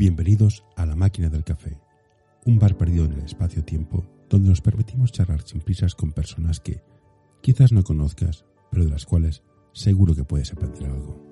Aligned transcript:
Bienvenidos 0.00 0.64
a 0.76 0.86
La 0.86 0.96
Máquina 0.96 1.28
del 1.28 1.44
Café, 1.44 1.78
un 2.46 2.58
bar 2.58 2.74
perdido 2.78 3.04
en 3.04 3.12
el 3.12 3.18
espacio-tiempo 3.18 4.06
donde 4.30 4.48
nos 4.48 4.62
permitimos 4.62 5.12
charlar 5.12 5.42
sin 5.42 5.60
prisas 5.60 5.94
con 5.94 6.12
personas 6.12 6.58
que 6.58 6.82
quizás 7.42 7.70
no 7.70 7.84
conozcas, 7.84 8.46
pero 8.70 8.84
de 8.84 8.90
las 8.90 9.04
cuales 9.04 9.42
seguro 9.74 10.14
que 10.14 10.24
puedes 10.24 10.54
aprender 10.54 10.86
algo. 10.86 11.22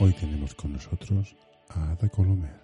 Hoy 0.00 0.12
tenemos 0.14 0.52
con 0.56 0.72
nosotros 0.72 1.36
a 1.68 1.92
Ada 1.92 2.08
Colomer. 2.08 2.60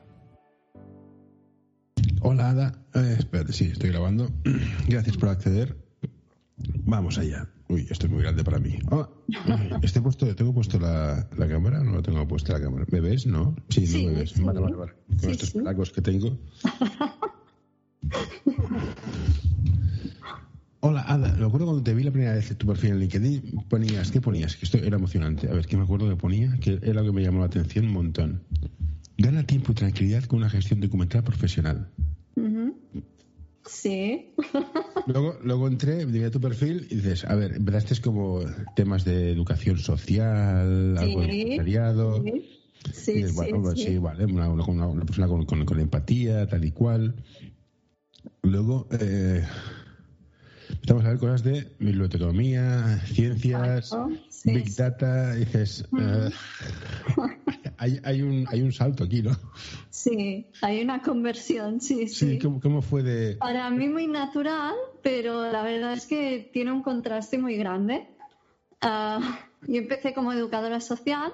Hola 2.21 2.50
Ada, 2.50 2.85
eh, 2.95 3.14
espérate, 3.16 3.53
sí, 3.53 3.66
estoy 3.66 3.91
grabando. 3.91 4.29
Gracias 4.89 5.16
por 5.16 5.29
acceder. 5.29 5.77
Vamos 6.85 7.16
allá. 7.16 7.48
Uy, 7.69 7.87
esto 7.91 8.07
es 8.07 8.12
muy 8.12 8.23
grande 8.23 8.43
para 8.45 8.59
mí. 8.59 8.79
Ah, 8.90 9.08
¿este 9.82 10.00
puesto, 10.00 10.35
¿Tengo 10.35 10.54
puesto 10.54 10.79
la, 10.81 11.29
la 11.36 11.49
cámara 11.49 11.81
o 11.81 11.85
no 11.85 12.03
tengo 12.03 12.27
puesta 12.27 12.54
la 12.54 12.63
cámara? 12.63 12.86
¿Me 12.91 13.00
ves? 13.00 13.27
¿No? 13.27 13.54
Sí, 13.68 13.86
Sí, 13.86 14.07
no 14.07 14.13
me 14.13 14.21
ves. 14.21 14.31
sí. 14.31 14.43
Vale, 14.43 14.61
vale, 14.61 14.77
vale. 14.77 14.93
Con 15.08 15.18
Sí, 15.21 15.31
estos 15.32 15.50
sí. 15.50 15.58
pelacos 15.58 15.93
que 15.93 16.00
tengo. 16.00 16.39
Hola, 20.81 21.03
Ada. 21.03 21.35
Me 21.36 21.44
acuerdo 21.46 21.67
cuando 21.67 21.82
te 21.82 21.93
vi 21.93 22.04
la 22.04 22.13
primera 22.13 22.35
vez 22.35 22.50
en 22.50 22.57
tu 22.57 22.67
perfil 22.67 22.91
en 22.93 23.00
LinkedIn, 23.00 23.64
ponías, 23.69 24.11
¿qué 24.13 24.21
ponías? 24.21 24.57
Que 24.57 24.64
esto 24.64 24.79
era 24.79 24.96
emocionante. 24.96 25.49
A 25.49 25.53
ver, 25.53 25.66
¿qué 25.66 25.77
me 25.77 25.82
acuerdo 25.82 26.08
que 26.08 26.16
ponía? 26.16 26.57
Que 26.61 26.79
era 26.82 27.03
lo 27.03 27.07
que 27.07 27.13
me 27.13 27.22
llamó 27.22 27.41
la 27.41 27.46
atención 27.46 27.86
un 27.86 27.93
montón. 27.93 28.44
Gana 29.19 29.43
tiempo 29.44 29.72
y 29.72 29.75
tranquilidad 29.75 30.22
con 30.25 30.39
una 30.39 30.49
gestión 30.49 30.80
documental 30.80 31.25
profesional. 31.25 31.91
Ujú. 32.36 32.77
Sí. 33.66 34.33
Luego, 35.08 35.39
luego 35.42 35.69
entré, 35.69 36.05
llegué 36.05 36.27
a 36.27 36.30
tu 36.30 36.39
perfil 36.41 36.86
y 36.91 36.97
dices, 36.97 37.25
a 37.25 37.34
ver, 37.34 37.53
empezaste 37.56 37.98
como 38.03 38.41
temas 38.77 39.05
de 39.06 39.33
educación 39.33 39.78
social, 39.78 40.98
algo 40.98 41.22
de 41.22 41.27
Sí, 41.28 41.42
voluntariado. 41.44 42.22
Sí, 42.22 42.58
sí, 42.92 43.12
dices, 43.14 43.30
sí, 43.30 43.36
bueno, 43.36 43.62
pues 43.62 43.78
sí. 43.80 43.84
sí, 43.86 43.98
vale, 43.98 44.27
una, 44.27 44.50
una- 44.50 44.64
una- 44.66 44.86
una 44.86 45.05
persona 45.06 45.27
con, 45.27 45.46
con- 45.46 45.64
con 45.64 45.80
empatía, 45.80 46.46
tal 46.46 46.62
y 46.64 46.72
cual. 46.72 47.14
Luego, 48.42 48.86
eh, 49.00 49.42
empezamos 50.70 51.05
a 51.05 51.08
ver 51.08 51.19
cosas 51.19 51.42
de 51.42 51.72
biblioteconomía, 51.78 53.00
ciencias, 53.06 53.92
Exacto, 53.92 54.11
sí, 54.28 54.55
big 54.55 54.74
data. 54.77 55.34
y 55.36 55.41
Dices, 55.41 55.88
eh, 55.98 56.30
hay, 57.77 58.00
hay, 58.05 58.22
un, 58.22 58.47
hay 58.48 58.62
un 58.62 58.72
salto 58.72 59.05
aquí, 59.05 59.22
¿no? 59.22 59.36
Sí, 59.91 60.46
hay 60.62 60.80
una 60.83 61.02
conversión, 61.02 61.80
sí, 61.80 62.08
sí. 62.08 62.33
Sí, 62.33 62.39
¿cómo, 62.39 62.61
cómo 62.61 62.83
fue 62.83 63.02
de...? 63.02 63.36
Para 63.36 63.69
mí 63.70 63.89
muy 63.89 64.06
natural, 64.06 64.74
pero 65.02 65.50
la 65.50 65.62
verdad 65.62 65.94
es 65.94 66.06
que 66.06 66.50
tiene 66.52 66.72
un 66.72 66.83
contraste 66.83 67.39
muy 67.39 67.56
grande. 67.56 68.06
Ah, 68.80 69.41
yo 69.66 69.77
empecé 69.77 70.14
como 70.14 70.33
educadora 70.33 70.80
social, 70.80 71.33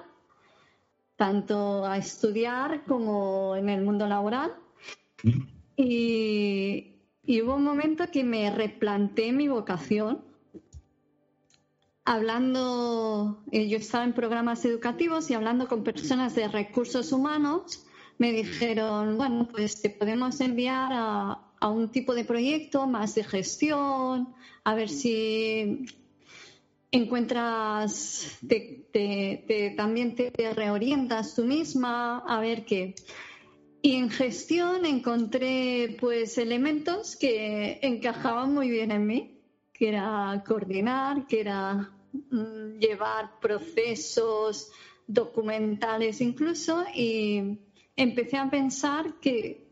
tanto 1.15 1.85
a 1.85 1.97
estudiar 1.97 2.83
como 2.85 3.55
en 3.55 3.69
el 3.69 3.83
mundo 3.83 4.07
laboral. 4.07 4.51
Y, 5.77 6.94
y 7.25 7.41
hubo 7.41 7.55
un 7.55 7.63
momento 7.63 8.05
que 8.11 8.23
me 8.23 8.49
replanteé 8.51 9.31
mi 9.33 9.47
vocación. 9.47 10.21
Hablando, 12.07 13.43
eh, 13.51 13.67
yo 13.67 13.77
estaba 13.77 14.03
en 14.03 14.13
programas 14.13 14.63
educativos 14.65 15.29
y 15.31 15.33
hablando 15.33 15.67
con 15.67 15.83
personas 15.83 16.35
de 16.35 16.47
recursos 16.47 17.11
humanos, 17.11 17.83
me 18.19 18.31
dijeron, 18.31 19.17
bueno, 19.17 19.47
pues 19.51 19.81
te 19.81 19.89
podemos 19.89 20.39
enviar 20.39 20.91
a, 20.93 21.39
a 21.59 21.69
un 21.69 21.89
tipo 21.89 22.13
de 22.13 22.23
proyecto 22.23 22.85
más 22.85 23.15
de 23.15 23.23
gestión, 23.23 24.35
a 24.63 24.75
ver 24.75 24.89
si 24.89 25.85
encuentras, 26.91 28.37
te- 28.47 28.85
te- 28.91 29.43
te- 29.47 29.71
también 29.71 30.15
te 30.15 30.31
reorientas 30.53 31.33
tú 31.35 31.43
misma, 31.43 32.19
a 32.19 32.39
ver 32.39 32.65
qué. 32.65 32.93
Y 33.85 33.97
en 33.97 34.09
gestión 34.09 34.83
encontré 34.83 35.95
pues 35.99 36.39
elementos 36.39 37.15
que 37.15 37.77
encajaban 37.83 38.51
muy 38.51 38.67
bien 38.67 38.89
en 38.89 39.05
mí, 39.05 39.43
que 39.71 39.89
era 39.89 40.43
coordinar, 40.43 41.27
que 41.27 41.41
era 41.41 41.93
mm, 42.31 42.79
llevar 42.79 43.39
procesos 43.39 44.71
documentales 45.05 46.19
incluso 46.19 46.83
y 46.95 47.59
empecé 47.95 48.37
a 48.37 48.49
pensar 48.49 49.19
que, 49.19 49.67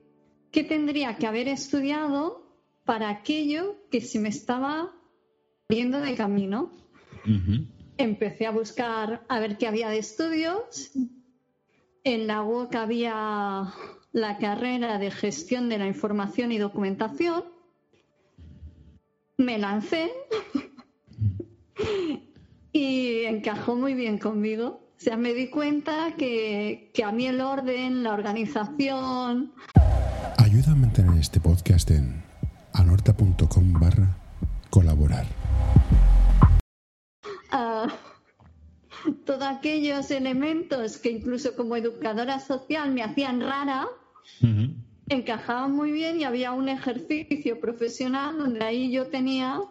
que 0.51 0.63
tendría 0.63 1.18
que 1.18 1.25
haber 1.25 1.47
estudiado 1.47 2.56
para 2.85 3.09
aquello 3.09 3.78
que 3.90 4.00
se 4.00 4.19
me 4.19 4.30
estaba 4.30 4.94
viendo 5.68 6.00
de 6.00 6.13
camino. 6.13 6.72
Empecé 7.97 8.45
a 8.45 8.51
buscar 8.51 9.25
a 9.28 9.40
ver 9.40 9.57
qué 9.57 9.66
había 9.66 9.90
de 9.90 9.97
estudios. 9.97 10.91
En 12.03 12.28
la 12.28 12.44
UOC 12.44 12.75
había 12.75 13.74
la 14.13 14.38
carrera 14.38 14.97
de 15.00 15.12
gestión 15.12 15.68
de 15.68 15.78
la 15.79 15.88
información 15.88 16.51
y 16.51 16.57
documentación. 16.59 17.44
Me 19.38 19.57
lancé 19.57 20.12
y 22.72 23.25
encajó 23.25 23.75
muy 23.75 23.96
bien 23.96 24.19
conmigo. 24.19 24.81
O 24.96 25.03
sea, 25.03 25.18
me 25.18 25.34
di 25.34 25.50
cuenta 25.50 26.13
que, 26.18 26.91
que 26.94 27.03
a 27.03 27.12
mí 27.12 27.25
el 27.28 27.41
orden, 27.41 28.03
la 28.03 28.13
organización, 28.13 29.51
Ayuda 30.38 30.72
a 30.72 30.75
mantener 30.75 31.18
este 31.19 31.40
podcast 31.40 31.90
en 31.91 32.24
anorta.com 32.74 33.74
barra 33.80 34.18
colaborar. 34.69 35.25
ah, 37.51 37.88
todos 39.25 39.44
aquellos 39.44 40.12
elementos 40.12 40.97
que 40.97 41.12
incluso 41.12 41.56
como 41.56 41.75
educadora 41.75 42.40
social 42.40 42.91
me 42.91 43.03
hacían 43.03 43.41
rara, 43.41 43.88
Ujú. 44.41 44.73
encajaban 45.09 45.72
muy 45.75 45.91
bien 45.91 46.19
y 46.19 46.23
había 46.23 46.51
un 46.53 46.69
ejercicio 46.69 47.59
profesional 47.59 48.38
donde 48.38 48.63
ahí 48.63 48.91
yo 48.91 49.07
tenía 49.07 49.61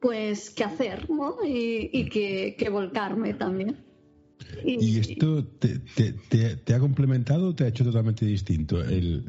pues 0.00 0.50
que 0.50 0.64
hacer 0.64 1.10
¿no? 1.10 1.36
y, 1.44 1.90
y 1.92 2.08
que, 2.08 2.56
que 2.58 2.68
volcarme 2.70 3.34
también. 3.34 3.76
¿Y 4.64 4.98
esto 4.98 5.44
te, 5.44 5.80
te- 5.80 6.12
te- 6.12 6.56
te 6.56 6.74
ha 6.74 6.78
complementado 6.78 7.48
o 7.48 7.54
te 7.54 7.64
ha 7.64 7.68
hecho 7.68 7.84
totalmente 7.84 8.24
distinto? 8.24 8.80
El- 8.82 9.24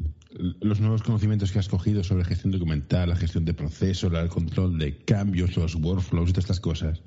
los 0.60 0.80
nuevos 0.80 1.02
conocimientos 1.02 1.50
que 1.50 1.58
has 1.58 1.68
cogido 1.68 2.04
sobre 2.04 2.24
gestión 2.24 2.52
documental, 2.52 3.08
la 3.08 3.16
gestión 3.16 3.44
de 3.44 3.52
procesos, 3.52 4.12
el 4.12 4.28
control 4.28 4.78
de 4.78 4.96
cambios, 5.04 5.56
los 5.56 5.74
workflows 5.74 6.30
y 6.30 6.32
todas 6.32 6.44
estas 6.44 6.60
cosas. 6.60 7.02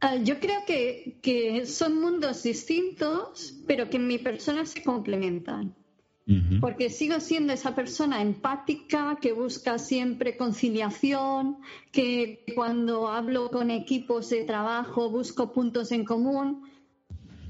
Ah, 0.00 0.16
yo 0.16 0.38
creo 0.38 0.64
que, 0.64 1.18
que 1.22 1.66
son 1.66 2.00
mundos 2.00 2.44
distintos, 2.44 3.54
pero 3.66 3.90
que 3.90 3.96
en 3.96 4.06
mi 4.06 4.18
persona 4.18 4.64
se 4.64 4.82
complementan. 4.82 5.74
Porque 6.60 6.90
sigo 6.90 7.20
siendo 7.20 7.54
esa 7.54 7.74
persona 7.74 8.20
empática 8.20 9.16
que 9.18 9.32
busca 9.32 9.78
siempre 9.78 10.36
conciliación, 10.36 11.56
que 11.90 12.44
cuando 12.54 13.08
hablo 13.08 13.50
con 13.50 13.70
equipos 13.70 14.28
de 14.28 14.44
trabajo 14.44 15.08
busco 15.08 15.54
puntos 15.54 15.90
en 15.90 16.04
común. 16.04 16.70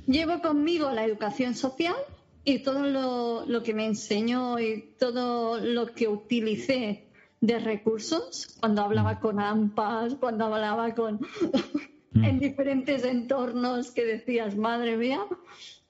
Llevo 0.06 0.40
conmigo 0.40 0.92
la 0.92 1.04
educación 1.04 1.56
social 1.56 1.96
y 2.44 2.60
todo 2.60 2.84
lo, 2.84 3.44
lo 3.46 3.64
que 3.64 3.74
me 3.74 3.84
enseñó 3.84 4.60
y 4.60 4.94
todo 4.96 5.58
lo 5.58 5.86
que 5.86 6.06
utilicé 6.06 7.08
de 7.40 7.58
recursos 7.58 8.56
cuando 8.60 8.82
hablaba 8.82 9.18
con 9.18 9.40
AMPAs, 9.40 10.14
cuando 10.14 10.44
hablaba 10.44 10.94
con 10.94 11.18
en 12.14 12.38
diferentes 12.40 13.04
entornos 13.04 13.90
que 13.90 14.04
decías, 14.04 14.56
madre 14.56 14.96
mía. 14.96 15.20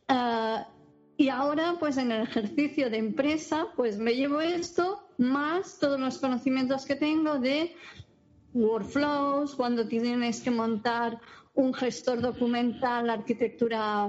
Ah, 0.08 0.68
y 1.16 1.28
ahora, 1.28 1.76
pues 1.80 1.96
en 1.96 2.12
el 2.12 2.22
ejercicio 2.22 2.90
de 2.90 2.98
empresa, 2.98 3.66
pues 3.76 3.98
me 3.98 4.14
llevo 4.14 4.40
esto 4.40 5.00
más 5.18 5.78
todos 5.80 5.98
los 5.98 6.18
conocimientos 6.18 6.86
que 6.86 6.94
tengo 6.96 7.38
de 7.38 7.74
workflows, 8.54 9.54
cuando 9.54 9.86
tienes 9.88 10.40
que 10.40 10.50
montar 10.50 11.20
un 11.54 11.74
gestor 11.74 12.20
documental, 12.20 13.06
la 13.08 13.14
arquitectura 13.14 14.08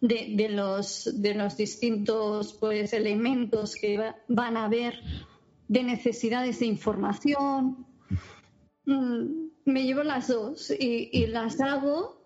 de, 0.00 0.34
de 0.36 0.48
los, 0.48 1.10
de 1.20 1.34
los 1.34 1.56
distintos 1.56 2.54
pues, 2.54 2.92
elementos 2.92 3.74
que 3.74 3.98
va- 3.98 4.16
van 4.28 4.56
a 4.56 4.64
haber 4.66 5.00
de 5.68 5.82
necesidades 5.82 6.60
de 6.60 6.66
información. 6.66 7.84
Mm, 8.86 9.48
Me 9.64 9.84
llevo 9.84 10.02
las 10.02 10.28
dos 10.28 10.70
y, 10.70 11.08
y 11.12 11.26
las 11.26 11.60
hago 11.60 12.22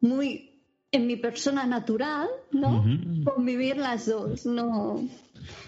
muy 0.00 0.48
en 0.90 1.06
mi 1.06 1.16
persona 1.16 1.66
natural, 1.66 2.28
¿no? 2.52 2.84
Convivir 3.24 3.76
las 3.76 4.06
dos, 4.06 4.46
no. 4.46 5.06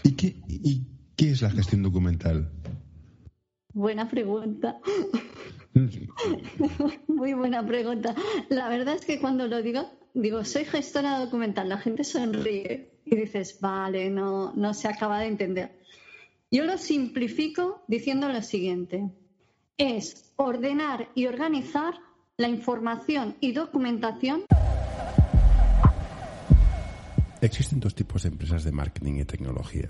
¿Y 0.03 0.13
qué, 0.13 0.37
¿Y 0.49 0.87
qué 1.17 1.31
es 1.31 1.43
la 1.43 1.51
gestión 1.51 1.83
documental? 1.83 2.51
Buena 3.73 4.09
pregunta. 4.09 4.81
Muy 7.07 7.35
buena 7.35 7.65
pregunta. 7.67 8.15
La 8.49 8.69
verdad 8.69 8.95
es 8.95 9.05
que 9.05 9.21
cuando 9.21 9.47
lo 9.47 9.63
digo, 9.63 9.91
digo, 10.15 10.45
soy 10.45 10.65
gestora 10.65 11.19
documental, 11.19 11.69
la 11.69 11.79
gente 11.79 12.03
sonríe 12.03 13.01
y 13.05 13.17
dices, 13.17 13.59
vale, 13.61 14.11
no, 14.11 14.53
no 14.55 14.75
se 14.75 14.89
acaba 14.89 15.21
de 15.21 15.27
entender. 15.27 15.79
Yo 16.51 16.65
lo 16.65 16.79
simplifico 16.79 17.85
diciendo 17.87 18.29
lo 18.29 18.43
siguiente. 18.43 19.11
Es 19.79 20.33
ordenar 20.37 21.09
y 21.15 21.27
organizar 21.27 21.95
la 22.37 22.49
información 22.49 23.37
y 23.41 23.53
documentación 23.53 24.45
Existen 27.43 27.81
dos 27.81 27.95
tipos 27.95 28.23
de 28.23 28.29
empresas 28.29 28.65
de 28.65 28.73
marketing 28.73 29.15
y 29.15 29.25
tecnología, 29.25 29.89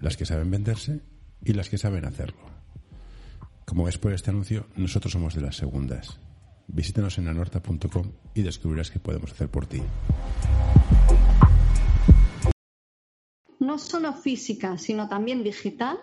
las 0.00 0.16
que 0.16 0.26
saben 0.26 0.50
venderse 0.50 1.00
y 1.44 1.52
las 1.52 1.68
que 1.68 1.78
saben 1.78 2.04
hacerlo. 2.04 2.40
Como 3.64 3.84
ves 3.84 3.98
por 3.98 4.12
este 4.12 4.30
anuncio, 4.30 4.66
nosotros 4.74 5.12
somos 5.12 5.34
de 5.34 5.42
las 5.42 5.56
segundas. 5.56 6.18
Visítanos 6.66 7.16
en 7.18 7.28
anorta.com 7.28 8.10
y 8.34 8.42
descubrirás 8.42 8.90
qué 8.90 8.98
podemos 8.98 9.30
hacer 9.30 9.48
por 9.48 9.66
ti. 9.66 9.80
No 13.60 13.78
solo 13.78 14.12
física, 14.12 14.76
sino 14.76 15.08
también 15.08 15.44
digital, 15.44 15.98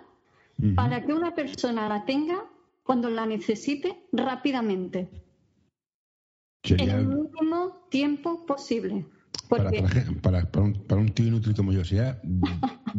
para 0.75 1.06
que 1.06 1.13
una 1.13 1.36
persona 1.36 1.89
la 1.89 2.06
tenga 2.06 2.45
cuando 2.86 3.10
la 3.10 3.26
necesite 3.26 4.06
rápidamente. 4.12 5.10
En 6.64 6.90
el 6.90 7.08
mínimo 7.08 7.88
tiempo 7.90 8.46
posible. 8.46 9.08
Para, 9.50 9.70
un, 10.96 11.10
tío 11.14 11.28
inútil 11.28 11.56
como 11.56 11.74
yo, 11.74 11.84
sea 11.84 12.22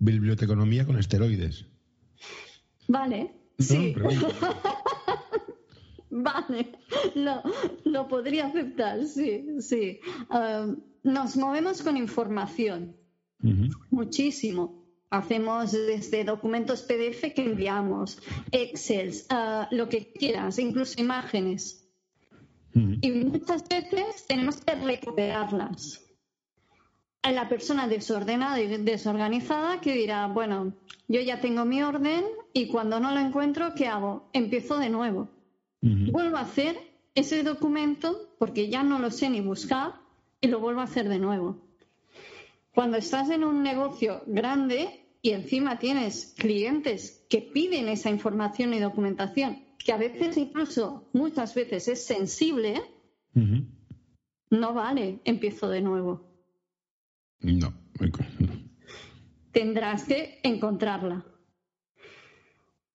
biblioteconomía 0.00 0.84
con 0.84 0.98
esteroides. 0.98 1.64
Vale, 2.88 3.32
sí. 3.58 3.94
vale, 6.10 6.72
lo, 7.14 7.42
lo, 7.84 8.08
podría 8.08 8.46
aceptar, 8.46 9.06
sí, 9.06 9.46
sí. 9.60 10.00
Um, 10.30 10.80
nos 11.04 11.36
movemos 11.36 11.82
con 11.82 11.96
información, 11.96 12.96
muchísimo. 13.90 14.79
Hacemos 15.10 15.72
desde 15.72 16.24
documentos 16.24 16.82
PDF 16.82 17.34
que 17.34 17.42
enviamos, 17.42 18.22
Excel, 18.52 19.12
uh, 19.30 19.74
lo 19.74 19.88
que 19.88 20.12
quieras, 20.12 20.58
incluso 20.58 21.00
imágenes. 21.00 21.80
Y 22.72 23.10
muchas 23.10 23.68
veces 23.68 24.26
tenemos 24.28 24.60
que 24.60 24.76
recuperarlas. 24.76 26.06
Hay 27.22 27.34
la 27.34 27.48
persona 27.48 27.88
desordenada 27.88 28.60
y 28.60 28.68
desorganizada 28.68 29.80
que 29.80 29.92
dirá, 29.92 30.28
bueno, 30.28 30.72
yo 31.08 31.20
ya 31.20 31.40
tengo 31.40 31.64
mi 31.64 31.82
orden 31.82 32.24
y 32.52 32.68
cuando 32.68 33.00
no 33.00 33.10
lo 33.10 33.18
encuentro, 33.18 33.74
¿qué 33.74 33.88
hago? 33.88 34.30
Empiezo 34.32 34.78
de 34.78 34.90
nuevo. 34.90 35.28
Vuelvo 35.82 36.36
a 36.36 36.42
hacer 36.42 36.78
ese 37.14 37.42
documento 37.42 38.34
porque 38.38 38.68
ya 38.68 38.82
no 38.82 38.98
lo 38.98 39.10
sé 39.10 39.28
ni 39.28 39.40
buscar 39.40 39.94
y 40.40 40.46
lo 40.48 40.60
vuelvo 40.60 40.80
a 40.80 40.84
hacer 40.84 41.08
de 41.08 41.18
nuevo. 41.18 41.69
Cuando 42.72 42.96
estás 42.96 43.30
en 43.30 43.44
un 43.44 43.62
negocio 43.62 44.22
grande 44.26 45.06
y 45.22 45.30
encima 45.30 45.78
tienes 45.78 46.34
clientes 46.38 47.26
que 47.28 47.42
piden 47.42 47.88
esa 47.88 48.10
información 48.10 48.74
y 48.74 48.78
documentación 48.78 49.70
que 49.84 49.92
a 49.92 49.96
veces 49.96 50.36
incluso 50.36 51.08
muchas 51.12 51.54
veces 51.54 51.88
es 51.88 52.04
sensible, 52.04 52.82
no 54.50 54.74
vale, 54.74 55.20
empiezo 55.24 55.68
de 55.68 55.80
nuevo. 55.80 56.28
No, 57.40 57.72
Tendrás 59.52 60.04
que 60.04 60.40
encontrarla. 60.42 61.24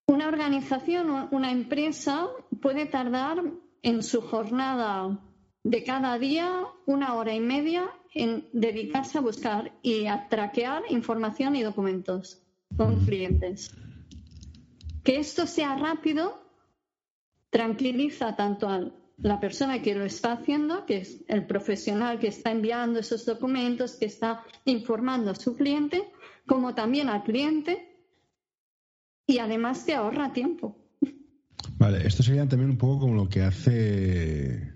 Una 0.08 0.28
organización, 0.28 1.28
una 1.32 1.52
empresa 1.52 2.28
puede 2.62 2.86
tardar 2.86 3.44
en 3.82 4.04
su 4.04 4.22
jornada 4.22 5.20
de 5.64 5.84
cada 5.84 6.20
día 6.20 6.68
una 6.86 7.16
hora 7.16 7.34
y 7.34 7.40
media 7.40 7.90
en 8.16 8.48
dedicarse 8.54 9.18
a 9.18 9.22
buscar 9.22 9.74
y 9.84 10.08
a 10.08 10.28
traquear 10.30 10.84
información 10.90 11.56
y 11.56 11.62
documentos 11.62 12.42
con 12.76 13.06
clientes. 13.06 13.72
Que 15.04 15.18
esto 15.18 15.46
sea 15.46 15.76
rápido 15.76 16.42
tranquiliza 17.52 18.36
tanto 18.36 18.68
a 18.68 18.92
la 19.18 19.40
persona 19.40 19.82
que 19.82 19.96
lo 19.96 20.06
está 20.06 20.32
haciendo, 20.34 20.86
que 20.86 20.98
es 20.98 21.24
el 21.28 21.46
profesional 21.46 22.20
que 22.20 22.28
está 22.28 22.52
enviando 22.52 23.00
esos 23.00 23.26
documentos, 23.26 23.96
que 23.96 24.06
está 24.06 24.44
informando 24.64 25.32
a 25.32 25.36
su 25.36 25.56
cliente, 25.56 26.04
como 26.48 26.74
también 26.74 27.10
al 27.10 27.24
cliente 27.24 27.96
y 29.28 29.40
además 29.40 29.86
te 29.86 29.94
ahorra 29.94 30.34
tiempo. 30.34 30.78
Vale, 31.78 32.08
esto 32.08 32.24
sería 32.24 32.48
también 32.48 32.72
un 32.72 32.78
poco 32.78 33.02
como 33.02 33.16
lo 33.16 33.28
que 33.28 33.42
hace 33.42 34.75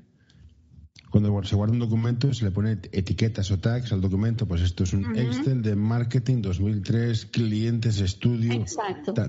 cuando 1.10 1.44
se 1.44 1.56
guarda 1.56 1.74
un 1.74 1.80
documento 1.80 2.34
se 2.34 2.46
le 2.46 2.52
pone 2.52 2.78
etiquetas 2.92 3.50
o 3.52 3.60
tags 3.60 3.92
al 3.92 4.02
documento, 4.02 4.48
pues 4.48 4.62
esto 4.62 4.84
es 4.84 4.94
un 4.94 5.18
Excel 5.18 5.62
de 5.62 5.76
marketing 5.76 6.42
2003, 6.42 7.26
clientes, 7.28 8.00
estudio, 8.00 8.64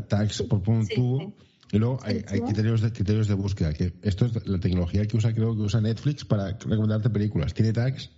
tags 0.08 0.42
por 0.42 0.62
punto. 0.62 1.32
Y 1.72 1.78
luego 1.78 2.00
hay, 2.02 2.22
criterios, 2.22 2.80
de, 2.80 2.92
criterios 2.92 3.28
de 3.28 3.34
búsqueda. 3.34 3.72
Que 3.72 3.94
esto 4.02 4.26
es 4.26 4.46
la 4.46 4.58
tecnología 4.58 5.06
que 5.06 5.16
usa, 5.16 5.32
creo 5.32 5.54
que 5.54 5.62
usa 5.62 5.80
Netflix 5.80 6.24
para 6.24 6.58
recomendarte 6.58 7.10
películas. 7.10 7.54
Tiene 7.54 7.72
tags 7.72 8.10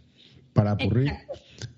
para 0.54 0.72
aburrir 0.72 1.12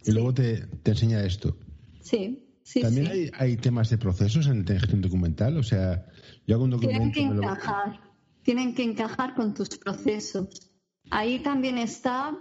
y 0.04 0.12
luego 0.12 0.32
te, 0.32 0.66
enseña 0.84 1.24
esto. 1.24 1.56
Sí, 2.00 2.46
sí. 2.62 2.80
También 2.80 3.08
Hay, 3.08 3.30
hay, 3.36 3.56
temas 3.56 3.90
de 3.90 3.98
procesos 3.98 4.46
en 4.46 4.66
gestión 4.66 5.00
documental. 5.00 5.58
O 5.58 5.62
sea, 5.62 6.06
yo 6.46 6.54
hago 6.54 6.64
un 6.64 6.70
documento. 6.70 7.12
Tienen 7.12 7.12
que 7.12 7.38
encajar. 7.38 8.00
Tienen 8.42 8.74
que 8.74 8.84
encajar 8.84 9.34
con 9.34 9.52
tus 9.52 9.70
procesos. 9.70 10.73
Ahí 11.10 11.38
también 11.40 11.78
está 11.78 12.36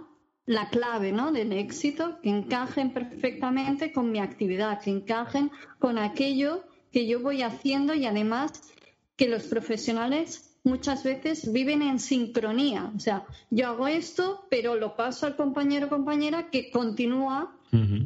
la 0.46 0.68
clave 0.68 1.12
¿no? 1.12 1.32
del 1.32 1.52
éxito, 1.52 2.18
que 2.22 2.30
encajen 2.30 2.92
perfectamente 2.92 3.92
con 3.92 4.10
mi 4.10 4.18
actividad, 4.18 4.80
que 4.80 4.90
encajen 4.90 5.50
con 5.78 5.98
aquello 5.98 6.64
que 6.92 7.06
yo 7.06 7.20
voy 7.20 7.42
haciendo 7.42 7.94
y 7.94 8.06
además 8.06 8.52
que 9.16 9.28
los 9.28 9.44
profesionales 9.44 10.58
muchas 10.64 11.04
veces 11.04 11.52
viven 11.52 11.82
en 11.82 11.98
sincronía. 11.98 12.90
O 12.96 12.98
sea, 12.98 13.26
yo 13.50 13.68
hago 13.68 13.86
esto, 13.86 14.46
pero 14.50 14.74
lo 14.74 14.96
paso 14.96 15.26
al 15.26 15.36
compañero 15.36 15.86
o 15.86 15.90
compañera 15.90 16.50
que 16.50 16.70
continúa 16.70 17.56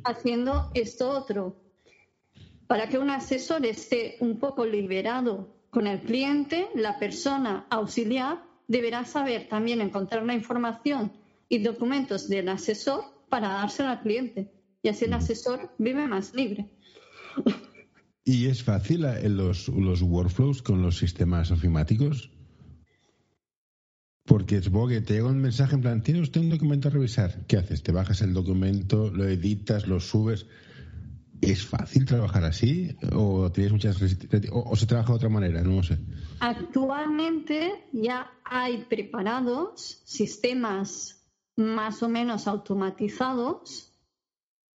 haciendo 0.04 0.70
esto 0.74 1.10
otro. 1.10 1.56
Para 2.66 2.88
que 2.88 2.98
un 2.98 3.10
asesor 3.10 3.64
esté 3.66 4.16
un 4.20 4.38
poco 4.38 4.64
liberado 4.64 5.54
con 5.70 5.86
el 5.86 6.00
cliente, 6.00 6.68
la 6.74 6.98
persona 6.98 7.66
auxiliar 7.70 8.42
deberá 8.68 9.04
saber 9.04 9.48
también 9.48 9.80
encontrar 9.80 10.24
la 10.24 10.34
información 10.34 11.12
y 11.48 11.58
documentos 11.58 12.28
del 12.28 12.48
asesor 12.48 13.02
para 13.28 13.48
dárselo 13.48 13.88
al 13.88 14.02
cliente. 14.02 14.52
Y 14.82 14.88
así 14.90 15.06
el 15.06 15.14
asesor 15.14 15.74
vive 15.78 16.06
más 16.06 16.34
libre. 16.34 16.70
¿Y 18.24 18.46
es 18.46 18.62
fácil 18.62 19.04
eh, 19.04 19.28
los, 19.28 19.68
los 19.68 20.02
workflows 20.02 20.62
con 20.62 20.82
los 20.82 20.98
sistemas 20.98 21.50
ofimáticos? 21.50 22.30
Porque 24.24 24.60
supongo 24.60 24.88
que 24.88 25.00
te 25.00 25.14
llega 25.14 25.28
un 25.28 25.40
mensaje 25.40 25.74
en 25.74 25.80
plan, 25.80 26.02
¿tiene 26.02 26.20
usted 26.20 26.42
un 26.42 26.50
documento 26.50 26.88
a 26.88 26.90
revisar? 26.90 27.46
¿Qué 27.46 27.56
haces? 27.56 27.82
¿Te 27.82 27.92
bajas 27.92 28.20
el 28.20 28.34
documento, 28.34 29.10
lo 29.10 29.26
editas, 29.26 29.88
lo 29.88 29.98
subes? 29.98 30.46
¿Es 31.40 31.64
fácil 31.64 32.04
trabajar 32.04 32.44
así? 32.44 32.96
¿O 33.12 33.50
tienes 33.52 33.72
muchas 33.72 33.96
o, 34.52 34.76
se 34.76 34.86
trabaja 34.86 35.12
de 35.12 35.16
otra 35.16 35.28
manera? 35.28 35.62
No 35.62 35.76
lo 35.76 35.82
sé. 35.82 35.98
Actualmente 36.40 37.88
ya 37.92 38.30
hay 38.44 38.84
preparados 38.88 40.02
sistemas 40.04 41.26
más 41.56 42.02
o 42.02 42.08
menos 42.08 42.48
automatizados. 42.48 43.92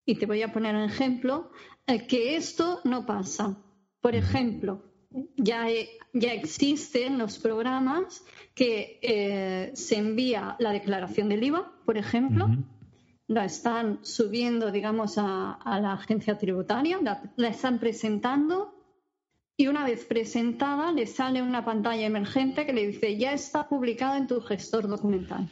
Y 0.06 0.16
te 0.16 0.26
voy 0.26 0.42
a 0.42 0.52
poner 0.52 0.76
un 0.76 0.84
ejemplo. 0.84 1.52
Eh, 1.88 2.08
que 2.08 2.36
esto 2.36 2.80
no 2.86 3.06
pasa. 3.06 3.58
Por 4.00 4.16
ejemplo, 4.16 4.82
ya, 5.38 5.66
ya 6.14 6.34
existen 6.34 7.18
los 7.18 7.38
programas 7.40 8.24
que 8.56 9.00
eh, 9.02 9.72
se 9.76 9.98
envía 9.98 10.56
la 10.60 10.72
declaración 10.72 11.30
del 11.30 11.44
IVA, 11.44 11.72
por 11.86 11.98
ejemplo, 11.98 12.50
la 13.28 13.46
están 13.46 14.00
subiendo, 14.04 14.72
digamos, 14.72 15.18
a, 15.18 15.58
la 15.66 15.94
agencia 15.94 16.38
tributaria, 16.38 17.00
la, 17.36 17.48
están 17.48 17.80
presentando 17.80 18.74
y 19.56 19.68
una 19.68 19.86
vez 19.86 20.06
presentada 20.06 20.92
le 20.92 21.06
sale 21.06 21.42
una 21.42 21.64
pantalla 21.64 22.06
emergente 22.06 22.66
que 22.66 22.74
le 22.74 22.88
dice 22.88 23.18
ya 23.18 23.34
está 23.34 23.70
publicado 23.70 24.18
en 24.18 24.28
tu 24.28 24.42
gestor 24.42 24.88
documental. 24.88 25.50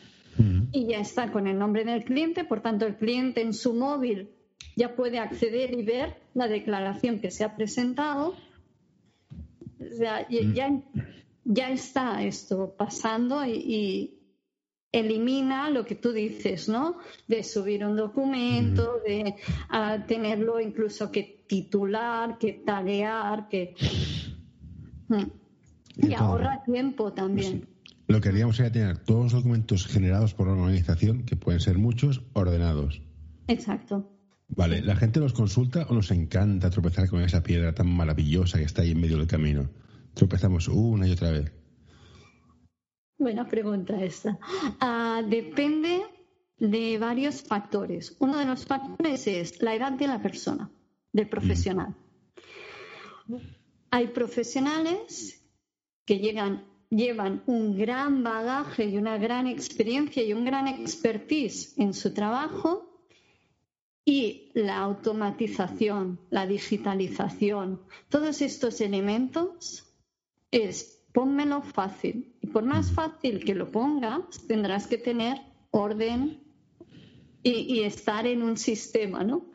Y 0.72 0.88
ya 0.88 1.00
está 1.00 1.32
con 1.32 1.46
el 1.46 1.60
nombre 1.60 1.84
del 1.84 2.04
cliente, 2.04 2.46
por 2.46 2.62
tanto 2.62 2.88
el 2.88 2.96
cliente 2.96 3.42
en 3.42 3.54
su 3.54 3.74
móvil 3.74 4.32
ya 4.76 4.96
puede 4.96 5.20
acceder 5.20 5.74
y 5.78 5.84
ver 5.84 6.16
la 6.34 6.48
declaración 6.48 7.20
que 7.20 7.32
se 7.32 7.44
ha 7.44 7.56
presentado. 7.56 8.36
O 9.80 9.96
sea, 9.98 10.28
ya, 10.30 10.82
ya 11.44 11.70
está 11.70 12.24
esto 12.24 12.74
pasando 12.78 13.46
y, 13.46 14.21
elimina 14.92 15.70
lo 15.70 15.86
que 15.86 15.96
tú 15.96 16.12
dices, 16.12 16.68
¿no? 16.68 16.98
De 17.28 17.44
subir 17.44 17.86
un 17.86 17.96
documento, 17.96 19.00
de 19.06 19.36
tenerlo 20.08 20.60
incluso 20.60 21.12
que 21.12 21.44
titular, 21.48 22.38
que 22.38 22.54
taguear, 22.66 23.48
que... 23.48 23.76
Mm. 25.08 25.24
Y 25.98 26.14
ahorra 26.14 26.64
tiempo 26.64 27.12
también. 27.14 27.68
Lo 28.08 28.22
que 28.22 28.30
haríamos 28.30 28.58
sería 28.58 28.72
tener 28.72 28.98
todos 28.98 29.24
los 29.24 29.34
documentos 29.34 29.86
generados 29.86 30.34
por 30.34 30.48
la 30.48 30.54
organización, 30.54 31.24
que 31.24 31.36
pueden 31.36 31.60
ser 31.60 31.78
muchos, 31.78 32.22
ordenados. 32.34 33.02
Exacto. 33.48 34.10
Vale, 34.50 34.82
¿la 34.82 34.96
gente 34.98 35.20
los 35.20 35.34
consulta 35.34 35.86
o 35.90 35.94
nos 35.94 36.12
encanta 36.12 36.70
tropezar 36.70 37.10
con 37.10 37.22
esa 37.22 37.42
piedra 37.42 37.74
tan 37.74 37.88
maravillosa 37.88 38.58
que 38.58 38.66
está 38.66 38.82
ahí 38.82 38.92
en 38.92 39.00
medio 39.00 39.18
del 39.18 39.28
camino? 39.28 39.70
Tropezamos 40.14 40.68
una 40.68 41.08
y 41.08 41.12
otra 41.12 41.32
vez. 41.32 41.52
Buena 43.22 43.48
pregunta 43.48 44.04
esta. 44.04 44.40
Ah, 44.80 45.22
depende 45.24 46.02
de 46.58 46.98
varios 46.98 47.44
factores. 47.44 48.16
Uno 48.18 48.40
de 48.40 48.46
los 48.46 48.66
factores 48.66 49.28
es 49.28 49.62
la 49.62 49.76
edad 49.76 49.92
de 49.92 50.08
la 50.08 50.20
persona, 50.20 50.72
del 51.14 51.30
profesional. 51.30 51.96
Hay 53.92 54.08
profesionales 54.08 55.40
que 56.04 56.18
llegan, 56.18 56.66
llevan 56.90 57.44
un 57.46 57.78
gran 57.78 58.24
bagaje 58.24 58.86
y 58.86 58.98
una 58.98 59.20
gran 59.20 59.46
experiencia 59.46 60.24
y 60.24 60.34
un 60.34 60.44
gran 60.44 60.68
expertise 60.68 61.78
en 61.78 61.94
su 61.94 62.16
trabajo 62.16 63.06
y 64.04 64.50
la 64.56 64.80
automatización, 64.80 66.20
la 66.32 66.48
digitalización, 66.48 67.84
todos 68.10 68.42
estos 68.42 68.82
elementos 68.82 69.86
es 70.50 71.01
pónmelo 71.14 71.62
fácil. 71.62 72.34
Y 72.42 72.48
por 72.48 72.64
más 72.64 72.92
fácil 72.92 73.44
que 73.44 73.56
lo 73.56 73.72
pongas, 73.72 74.46
tendrás 74.48 74.88
que 74.88 74.98
tener 74.98 75.38
orden 75.72 76.40
y, 77.44 77.82
estar 77.82 78.28
en 78.28 78.44
un 78.44 78.58
sistema, 78.58 79.24
¿no? 79.24 79.46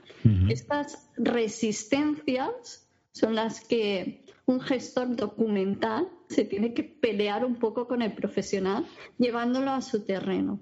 Estas 0.48 1.08
resistencias 1.16 2.90
son 3.12 3.36
las 3.36 3.60
que 3.60 4.24
un 4.44 4.60
gestor 4.60 5.14
documental 5.14 6.08
se 6.28 6.44
tiene 6.44 6.74
que 6.74 6.82
pelear 6.82 7.44
un 7.44 7.56
poco 7.56 7.86
con 7.86 8.02
el 8.02 8.12
profesional, 8.12 8.84
llevándolo 9.18 9.70
a 9.70 9.82
su 9.82 10.04
terreno. 10.04 10.60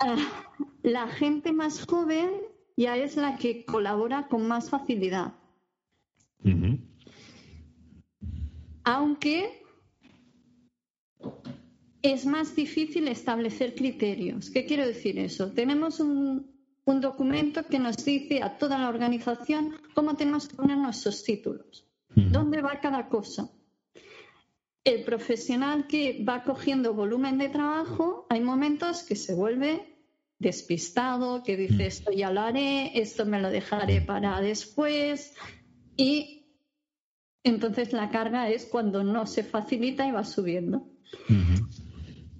Ah, 0.00 0.16
la 0.82 1.06
gente 1.08 1.52
más 1.52 1.86
joven 1.86 2.30
ya 2.76 2.96
es 2.96 3.16
la 3.16 3.36
que 3.36 3.64
colabora 3.64 4.26
con 4.28 4.46
más 4.48 4.70
facilidad. 4.70 5.34
Aunque 8.86 9.66
es 12.02 12.24
más 12.24 12.54
difícil 12.54 13.08
establecer 13.08 13.74
criterios. 13.74 14.48
¿Qué 14.48 14.64
quiero 14.64 14.86
decir 14.86 15.18
eso? 15.18 15.50
Tenemos 15.52 15.98
un, 15.98 16.54
documento 17.00 17.64
que 17.66 17.80
nos 17.80 17.96
dice 18.04 18.44
a 18.44 18.58
toda 18.58 18.78
la 18.78 18.88
organización 18.88 19.74
cómo 19.92 20.14
tenemos 20.14 20.46
que 20.46 20.54
poner 20.54 20.78
nuestros 20.78 21.24
títulos, 21.24 21.84
dónde 22.14 22.62
va 22.62 22.78
cada 22.80 23.08
cosa. 23.08 23.50
El 24.84 25.02
profesional 25.02 25.88
que 25.88 26.24
va 26.24 26.44
cogiendo 26.44 26.94
volumen 26.94 27.38
de 27.38 27.48
trabajo, 27.48 28.28
hay 28.30 28.40
momentos 28.40 29.02
que 29.02 29.16
se 29.16 29.34
vuelve 29.34 29.96
despistado, 30.38 31.42
que 31.42 31.56
dice 31.56 31.86
esto 31.86 32.12
ya 32.12 32.30
lo 32.30 32.42
haré, 32.42 32.96
esto 33.00 33.26
me 33.26 33.40
lo 33.40 33.50
dejaré 33.50 34.00
para 34.00 34.40
después 34.40 35.34
y 35.96 36.45
entonces 37.48 37.92
la 37.92 38.10
carga 38.10 38.50
es 38.50 38.66
cuando 38.66 39.04
no 39.04 39.26
se 39.26 39.42
facilita 39.42 40.06
y 40.06 40.12
va 40.12 40.24
subiendo. 40.24 40.86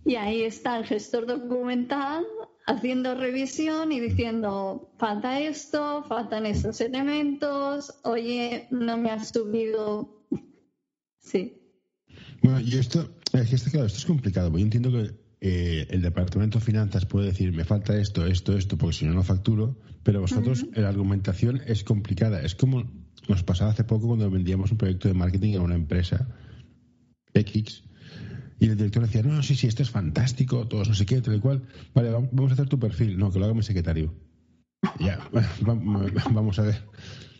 Y 0.04 0.16
ahí 0.16 0.42
está 0.42 0.78
el 0.78 0.84
gestor 0.84 1.26
documental 1.26 2.24
haciendo 2.66 3.14
revisión 3.14 3.92
y 3.92 4.00
diciendo, 4.00 4.92
falta 4.98 5.40
esto, 5.40 6.04
faltan 6.08 6.46
esos 6.46 6.80
elementos, 6.80 7.94
oye, 8.02 8.66
no 8.70 8.98
me 8.98 9.10
has 9.10 9.28
subido. 9.28 10.24
Sí. 11.20 11.60
Bueno, 12.42 12.60
y 12.60 12.76
esto, 12.76 13.08
es 13.32 13.64
que 13.64 13.70
claro, 13.70 13.86
esto 13.86 13.98
es 13.98 14.06
complicado. 14.06 14.50
Yo 14.50 14.58
entiendo 14.58 14.90
que 14.90 15.14
eh, 15.40 15.86
el 15.90 16.02
departamento 16.02 16.58
de 16.58 16.64
finanzas 16.64 17.06
puede 17.06 17.26
decir, 17.26 17.52
me 17.52 17.64
falta 17.64 17.96
esto, 17.96 18.26
esto, 18.26 18.56
esto, 18.56 18.76
porque 18.76 18.96
si 18.96 19.04
no, 19.04 19.14
no 19.14 19.22
facturo, 19.22 19.76
pero 20.02 20.20
vosotros, 20.20 20.66
la 20.74 20.88
argumentación 20.88 21.60
es 21.66 21.84
complicada. 21.84 22.42
Es 22.42 22.54
como 22.54 22.84
nos 23.28 23.42
pasaba 23.42 23.70
hace 23.70 23.84
poco 23.84 24.06
cuando 24.08 24.30
vendíamos 24.30 24.70
un 24.70 24.78
proyecto 24.78 25.08
de 25.08 25.14
marketing 25.14 25.56
a 25.56 25.62
una 25.62 25.74
empresa 25.74 26.28
X 27.32 27.84
y 28.58 28.66
el 28.66 28.76
director 28.76 29.02
decía, 29.02 29.22
no, 29.22 29.42
sí, 29.42 29.54
sí, 29.54 29.66
esto 29.66 29.82
es 29.82 29.90
fantástico, 29.90 30.66
todos 30.66 30.88
no 30.88 30.94
sé 30.94 31.04
qué, 31.04 31.20
tal 31.20 31.36
y 31.36 31.40
cual. 31.40 31.62
Vale, 31.94 32.10
vamos 32.10 32.50
a 32.50 32.54
hacer 32.54 32.68
tu 32.68 32.78
perfil. 32.78 33.18
No, 33.18 33.30
que 33.30 33.38
lo 33.38 33.44
haga 33.44 33.54
mi 33.54 33.62
secretario. 33.62 34.14
Ya, 34.98 35.28
vamos 35.60 36.58
a 36.58 36.62
ver. 36.62 36.82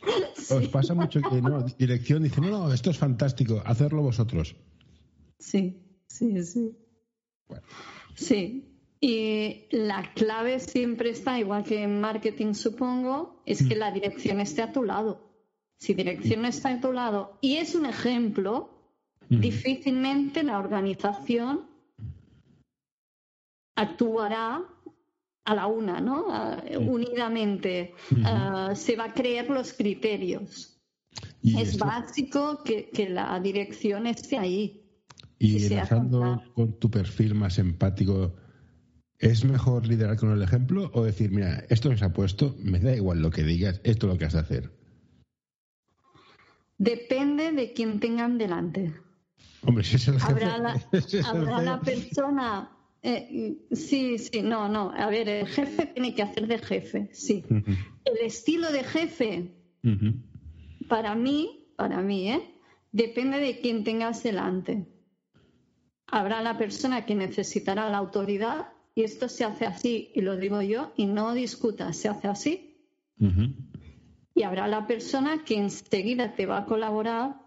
Os 0.50 0.68
pasa 0.68 0.94
mucho 0.94 1.20
que 1.22 1.40
no, 1.40 1.62
dirección 1.62 2.22
dice, 2.22 2.40
no, 2.40 2.50
no, 2.50 2.72
esto 2.72 2.90
es 2.90 2.98
fantástico, 2.98 3.62
hacerlo 3.64 4.02
vosotros. 4.02 4.56
Sí, 5.38 6.02
sí, 6.06 6.42
sí. 6.44 6.76
Sí. 8.14 8.72
Y 9.00 9.66
la 9.70 10.12
clave 10.14 10.60
siempre 10.60 11.10
está, 11.10 11.38
igual 11.38 11.64
que 11.64 11.82
en 11.82 12.00
marketing 12.00 12.54
supongo, 12.54 13.42
es 13.46 13.66
que 13.66 13.74
mm. 13.74 13.78
la 13.78 13.90
dirección 13.90 14.40
esté 14.40 14.62
a 14.62 14.72
tu 14.72 14.84
lado. 14.84 15.26
Si 15.78 15.94
dirección 15.94 16.42
no 16.42 16.48
está 16.48 16.70
a 16.70 16.80
tu 16.80 16.92
lado 16.92 17.38
y 17.40 17.56
es 17.56 17.74
un 17.74 17.86
ejemplo, 17.86 18.70
difícilmente 19.28 20.42
la 20.42 20.58
organización 20.58 21.66
actuará 23.76 24.64
a 25.44 25.54
la 25.54 25.66
una, 25.66 26.00
¿no? 26.00 26.26
Unidamente. 26.80 27.94
Ah, 28.24 28.72
se 28.74 28.96
va 28.96 29.04
a 29.04 29.14
creer 29.14 29.48
los 29.48 29.72
criterios. 29.72 30.80
es 31.42 31.78
básico 31.78 32.62
que, 32.64 33.08
la 33.08 33.38
dirección 33.40 34.06
esté 34.06 34.38
ahí. 34.38 34.82
Y 35.38 35.64
enlazando 35.66 36.42
con 36.54 36.78
tu 36.78 36.90
perfil 36.90 37.34
más 37.34 37.58
empático, 37.58 38.34
¿es 39.18 39.44
mejor 39.44 39.86
liderar 39.86 40.16
con 40.16 40.32
el 40.32 40.42
ejemplo 40.42 40.90
o 40.94 41.04
decir, 41.04 41.30
mira, 41.30 41.64
esto 41.68 41.90
que 41.90 41.98
se 41.98 42.04
ha 42.06 42.12
puesto, 42.12 42.56
me 42.58 42.80
da 42.80 42.96
igual 42.96 43.20
lo 43.20 43.30
que 43.30 43.44
digas, 43.44 43.80
esto 43.84 44.06
es 44.06 44.12
lo 44.12 44.18
que 44.18 44.24
has 44.24 44.32
de 44.32 44.40
hacer? 44.40 44.75
Depende 46.78 47.52
de 47.52 47.72
quién 47.72 48.00
tengan 48.00 48.38
delante. 48.38 48.94
Hombre, 49.62 49.84
si 49.84 49.96
es 49.96 50.08
el 50.08 50.20
jefe. 50.20 50.44
Habrá 50.44 50.58
la, 51.62 51.80
persona. 51.84 52.70
Eh, 53.02 53.66
sí, 53.72 54.18
sí, 54.18 54.42
no, 54.42 54.68
no. 54.68 54.92
A 54.96 55.08
ver, 55.08 55.28
el 55.28 55.46
jefe 55.46 55.86
tiene 55.86 56.14
que 56.14 56.22
hacer 56.22 56.46
de 56.46 56.58
jefe, 56.58 57.08
sí. 57.12 57.44
El 57.48 58.18
estilo 58.22 58.70
de 58.72 58.84
jefe, 58.84 59.54
para 60.88 61.14
mí, 61.14 61.72
para 61.76 62.00
mí, 62.00 62.30
¿eh? 62.30 62.42
Depende 62.92 63.38
de 63.40 63.60
quién 63.60 63.84
tengas 63.84 64.22
delante. 64.22 64.86
Habrá 66.06 66.40
la 66.40 66.56
persona 66.56 67.04
que 67.04 67.14
necesitará 67.14 67.90
la 67.90 67.98
autoridad 67.98 68.68
y 68.94 69.02
esto 69.02 69.28
se 69.28 69.44
hace 69.44 69.66
así, 69.66 70.10
y 70.14 70.22
lo 70.22 70.36
digo 70.36 70.62
yo, 70.62 70.92
y 70.96 71.04
no 71.04 71.34
discuta, 71.34 71.92
se 71.92 72.08
hace 72.08 72.28
así. 72.28 72.78
Y 74.36 74.42
habrá 74.44 74.68
la 74.68 74.86
persona 74.86 75.42
que 75.44 75.56
enseguida 75.56 76.36
te 76.36 76.44
va 76.44 76.58
a 76.58 76.64
colaborar 76.66 77.40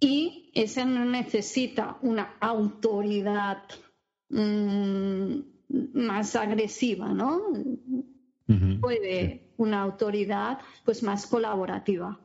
y 0.00 0.50
esa 0.54 0.84
no 0.84 1.04
necesita 1.04 1.98
una 2.02 2.36
autoridad 2.40 3.62
mm, 4.30 5.38
más 5.92 6.34
agresiva, 6.34 7.12
¿no? 7.12 7.40
Puede 8.80 9.52
una 9.58 9.82
autoridad 9.82 10.58
pues 10.84 11.04
más 11.04 11.26
colaborativa. 11.28 12.18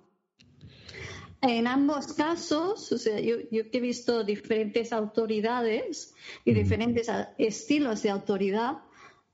En 1.42 1.68
ambos 1.68 2.14
casos, 2.14 2.92
o 2.92 2.98
sea, 2.98 3.20
yo, 3.20 3.36
yo 3.52 3.62
he 3.72 3.80
visto 3.80 4.24
diferentes 4.24 4.92
autoridades 4.92 6.16
y 6.44 6.54
diferentes 6.54 7.08
estilos 7.38 8.02
de 8.02 8.10
autoridad, 8.10 8.80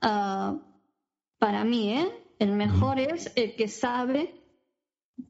ah, 0.02 0.60
para 1.38 1.64
mí, 1.64 1.94
¿eh? 1.94 2.21
El 2.42 2.54
mejor 2.54 3.00
es 3.00 3.32
el 3.36 3.56
que 3.56 3.68
sabe 3.68 4.34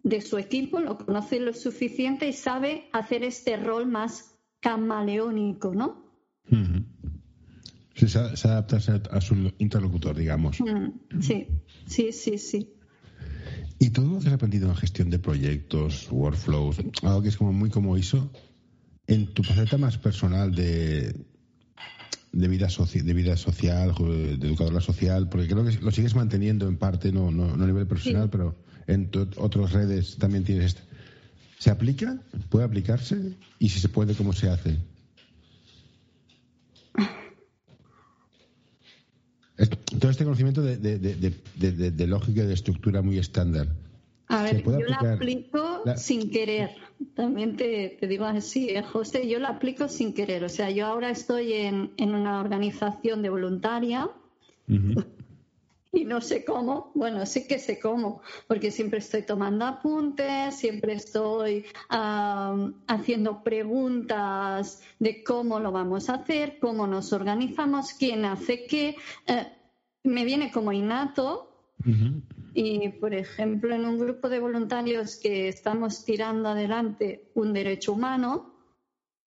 de 0.01 0.22
su 0.22 0.38
equipo, 0.38 0.80
lo 0.80 0.98
conoce 0.98 1.41
lo 1.41 1.53
suficiente 1.53 2.25
y 2.30 2.32
sabe 2.32 2.88
hacer 2.94 3.25
este 3.25 3.58
rol 3.58 3.86
más 3.86 4.38
camaleónico, 4.62 5.75
¿no? 5.75 6.06
Sí, 7.96 8.08
se, 8.08 8.18
adapta 8.18 8.77
a 9.12 9.20
su 9.20 9.51
interlocutor, 9.58 10.15
digamos. 10.15 10.58
Sí, 11.20 11.48
sí, 11.86 12.13
sí, 12.13 12.38
sí. 12.38 12.74
¿Y 13.77 13.89
todo 13.89 14.06
lo 14.13 14.20
que 14.22 14.27
has 14.27 14.34
aprendido 14.34 14.70
en 14.70 14.75
gestión 14.77 15.10
de 15.10 15.20
proyectos, 15.20 16.08
workflows, 16.12 16.77
algo 17.03 17.22
que 17.22 17.27
es 17.27 17.36
como 17.36 17.51
muy 17.51 17.70
como 17.70 17.98
ISO, 17.98 18.32
en 19.08 19.34
tu 19.34 19.44
faceta 19.44 19.77
más 19.77 19.98
personal 19.98 20.56
de, 20.56 21.13
de 22.31 22.47
vida, 22.47 22.67
de 22.67 23.13
vida 23.13 23.38
social, 23.38 23.93
de 23.93 24.47
educadora 24.47 24.81
social, 24.81 25.27
porque 25.29 25.47
creo 25.47 25.65
que 25.65 25.77
lo 25.81 25.91
sigues 25.91 26.15
manteniendo 26.15 26.67
en 26.67 26.77
parte, 26.77 27.11
no, 27.11 27.31
no, 27.31 27.53
a 27.53 27.67
nivel 27.67 27.88
profesional, 27.88 28.29
pero 28.29 28.55
en 28.88 29.09
otras 29.38 29.71
redes 29.73 30.17
también 30.17 30.43
tienes 30.43 30.65
esto. 30.65 30.81
¿Se 31.59 31.69
aplica? 31.69 32.17
¿Puede 32.50 32.65
aplicarse? 32.65 33.38
Y 33.59 33.69
si 33.69 33.79
se 33.79 33.89
puede, 33.89 34.15
¿cómo 34.15 34.33
se 34.33 34.50
hace? 34.50 34.77
Todo 40.00 40.09
este 40.09 40.23
conocimiento 40.23 40.63
de, 40.63 40.77
de, 40.77 42.07
lógica 42.07 42.43
y 42.43 42.47
de 42.47 42.53
estructura 42.53 43.03
muy 43.03 43.19
estándar. 43.19 43.67
A 44.27 44.43
ver, 44.43 44.63
yo 44.63 44.79
la 44.79 45.13
aplico 45.13 45.71
sin 45.95 46.29
querer. 46.29 46.75
También 47.15 47.57
te, 47.57 47.97
digo 48.01 48.25
así, 48.25 48.69
eh, 48.69 48.83
José, 48.83 49.27
yo 49.27 49.39
la 49.39 49.50
aplico 49.50 49.88
sin 49.88 50.13
querer. 50.13 50.43
O 50.43 50.50
sea, 50.50 50.69
yo 50.69 50.85
ahora 50.85 51.09
estoy 51.09 51.53
en, 51.53 51.91
una 52.00 52.39
organización 52.39 53.21
de 53.21 53.29
voluntaria 53.29 54.09
y 55.93 56.05
no 56.05 56.21
sé 56.21 56.45
cómo, 56.45 56.91
bueno, 56.95 57.25
sí 57.25 57.47
que 57.47 57.59
sé 57.59 57.79
cómo, 57.79 58.21
porque 58.47 58.71
siempre 58.71 59.00
estoy 59.00 59.23
tomando 59.23 59.65
apuntes, 59.65 60.55
siempre 60.55 60.93
estoy 60.93 61.65
haciendo 61.89 63.43
preguntas 63.43 64.81
de 65.00 65.23
cómo 65.23 65.59
lo 65.59 65.71
vamos 65.71 66.09
a 66.09 66.15
hacer, 66.15 66.59
cómo 66.59 66.88
nos 66.88 67.11
organizamos, 67.11 67.93
quién 67.93 68.23
hace 68.23 68.65
qué. 68.65 68.95
Eh, 69.27 69.47
me 70.03 70.23
viene 70.23 70.51
como 70.51 70.71
innato. 70.71 71.50
Y, 72.53 72.89
por 72.89 73.13
ejemplo, 73.13 73.74
en 73.74 73.86
un 73.86 73.98
grupo 73.98 74.27
de 74.29 74.39
voluntarios 74.39 75.17
que 75.17 75.48
estamos 75.48 76.03
tirando 76.03 76.50
adelante 76.50 77.31
un 77.34 77.53
derecho 77.53 77.93
humano, 77.93 78.53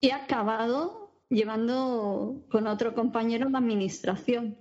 he 0.00 0.12
acabado 0.12 1.22
llevando 1.30 2.44
con 2.50 2.66
otro 2.66 2.94
compañero 2.94 3.48
la 3.48 3.58
administración 3.58 4.58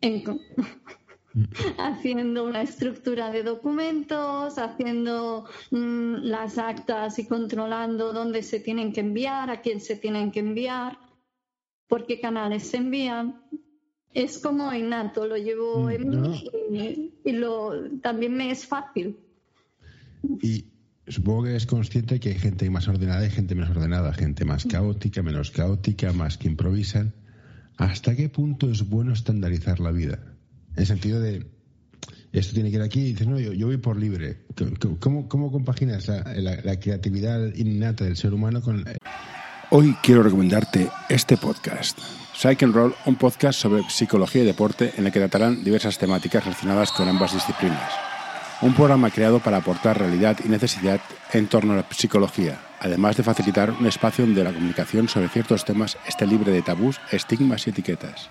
haciendo 1.78 2.44
una 2.44 2.62
estructura 2.62 3.30
de 3.30 3.42
documentos, 3.42 4.58
haciendo 4.58 5.46
mm, 5.70 6.14
las 6.22 6.58
actas 6.58 7.18
y 7.18 7.26
controlando 7.26 8.12
dónde 8.12 8.42
se 8.42 8.60
tienen 8.60 8.92
que 8.92 9.00
enviar, 9.00 9.50
a 9.50 9.60
quién 9.60 9.80
se 9.80 9.96
tienen 9.96 10.30
que 10.30 10.40
enviar, 10.40 10.98
por 11.88 12.06
qué 12.06 12.20
canales 12.20 12.68
se 12.68 12.78
envían. 12.78 13.42
Es 14.16 14.38
como 14.38 14.72
innato, 14.72 15.26
lo 15.26 15.36
llevo 15.36 15.84
mm, 15.84 15.90
en 15.90 16.10
mí 16.70 17.12
y, 17.22 17.32
lo, 17.32 17.90
también 18.00 18.34
me 18.34 18.50
es 18.50 18.66
fácil. 18.66 19.18
Y 20.40 20.64
supongo 21.06 21.44
que 21.44 21.56
es 21.56 21.66
consciente 21.66 22.18
que 22.18 22.30
hay 22.30 22.38
gente 22.38 22.70
más 22.70 22.88
ordenada 22.88 23.26
y 23.26 23.30
gente 23.30 23.54
menos 23.54 23.76
ordenada, 23.76 24.14
gente 24.14 24.46
más 24.46 24.64
caótica, 24.64 25.22
menos 25.22 25.50
caótica, 25.50 26.14
más 26.14 26.38
que 26.38 26.48
improvisan. 26.48 27.12
¿Hasta 27.76 28.16
qué 28.16 28.30
punto 28.30 28.70
es 28.70 28.88
bueno 28.88 29.12
estandarizar 29.12 29.80
la 29.80 29.90
vida? 29.90 30.18
En 30.76 30.80
el 30.80 30.86
sentido 30.86 31.20
de, 31.20 31.44
esto 32.32 32.54
tiene 32.54 32.70
que 32.70 32.76
ir 32.76 32.82
aquí 32.82 33.00
y 33.00 33.12
dices, 33.12 33.26
no, 33.26 33.38
yo, 33.38 33.66
voy 33.66 33.76
por 33.76 33.98
libre. 33.98 34.46
¿Cómo, 34.98 35.28
cómo 35.28 35.52
compaginas 35.52 36.08
la, 36.08 36.80
creatividad 36.80 37.54
innata 37.54 38.04
del 38.06 38.16
ser 38.16 38.32
humano 38.32 38.62
con... 38.62 38.82
Hoy 39.68 39.96
quiero 40.00 40.22
recomendarte 40.22 40.88
este 41.08 41.36
podcast. 41.36 41.98
Psych 42.34 42.62
and 42.62 42.72
Roll, 42.72 42.94
un 43.04 43.16
podcast 43.16 43.58
sobre 43.58 43.82
psicología 43.90 44.42
y 44.42 44.46
deporte 44.46 44.92
en 44.96 45.06
el 45.06 45.12
que 45.12 45.18
tratarán 45.18 45.64
diversas 45.64 45.98
temáticas 45.98 46.44
relacionadas 46.44 46.92
con 46.92 47.08
ambas 47.08 47.34
disciplinas. 47.34 47.92
Un 48.62 48.74
programa 48.74 49.10
creado 49.10 49.40
para 49.40 49.56
aportar 49.56 49.98
realidad 49.98 50.38
y 50.44 50.48
necesidad 50.48 51.00
en 51.32 51.48
torno 51.48 51.72
a 51.72 51.76
la 51.76 51.86
psicología, 51.90 52.60
además 52.78 53.16
de 53.16 53.24
facilitar 53.24 53.72
un 53.72 53.86
espacio 53.86 54.24
donde 54.24 54.44
la 54.44 54.52
comunicación 54.52 55.08
sobre 55.08 55.28
ciertos 55.30 55.64
temas 55.64 55.98
esté 56.06 56.28
libre 56.28 56.52
de 56.52 56.62
tabús, 56.62 57.00
estigmas 57.10 57.66
y 57.66 57.70
etiquetas. 57.70 58.30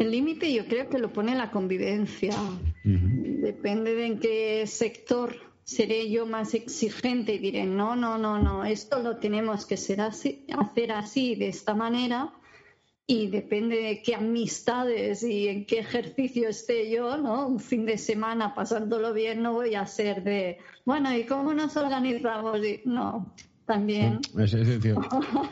El 0.00 0.12
límite 0.12 0.50
yo 0.50 0.64
creo 0.64 0.88
que 0.88 0.98
lo 0.98 1.12
pone 1.12 1.34
la 1.34 1.50
convivencia. 1.50 2.34
Depende 2.84 3.94
de 3.94 4.06
en 4.06 4.18
qué 4.18 4.66
sector 4.66 5.36
seré 5.62 6.08
yo 6.10 6.24
más 6.24 6.54
exigente 6.54 7.34
y 7.34 7.38
diré, 7.38 7.66
no, 7.66 7.94
no, 7.96 8.16
no, 8.16 8.38
no, 8.38 8.64
esto 8.64 9.02
lo 9.02 9.18
tenemos 9.18 9.66
que 9.66 9.76
ser 9.76 10.00
así, 10.00 10.46
hacer 10.56 10.92
así, 10.92 11.34
de 11.34 11.48
esta 11.48 11.74
manera. 11.74 12.32
Y 13.06 13.26
depende 13.26 13.76
de 13.76 14.02
qué 14.02 14.14
amistades 14.14 15.22
y 15.22 15.48
en 15.48 15.66
qué 15.66 15.80
ejercicio 15.80 16.48
esté 16.48 16.90
yo, 16.90 17.18
¿no? 17.18 17.46
Un 17.46 17.60
fin 17.60 17.84
de 17.84 17.98
semana 17.98 18.54
pasándolo 18.54 19.12
bien, 19.12 19.42
no 19.42 19.52
voy 19.52 19.74
a 19.74 19.84
ser 19.86 20.24
de, 20.24 20.56
bueno, 20.86 21.14
¿y 21.14 21.24
cómo 21.24 21.52
nos 21.52 21.76
organizamos? 21.76 22.58
no, 22.86 23.34
también. 23.70 24.20
Es, 24.36 24.50
decir, 24.50 24.96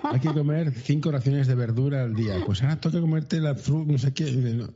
hay 0.02 0.18
que 0.18 0.32
comer 0.32 0.72
cinco 0.72 1.12
raciones 1.12 1.46
de 1.46 1.54
verdura 1.54 2.02
al 2.02 2.14
día. 2.14 2.34
Pues 2.44 2.60
ahora 2.62 2.80
toca 2.80 3.00
comerte 3.00 3.40
la 3.40 3.54
fruta, 3.54 3.92
no 3.92 3.98
sé 3.98 4.12
qué. 4.12 4.66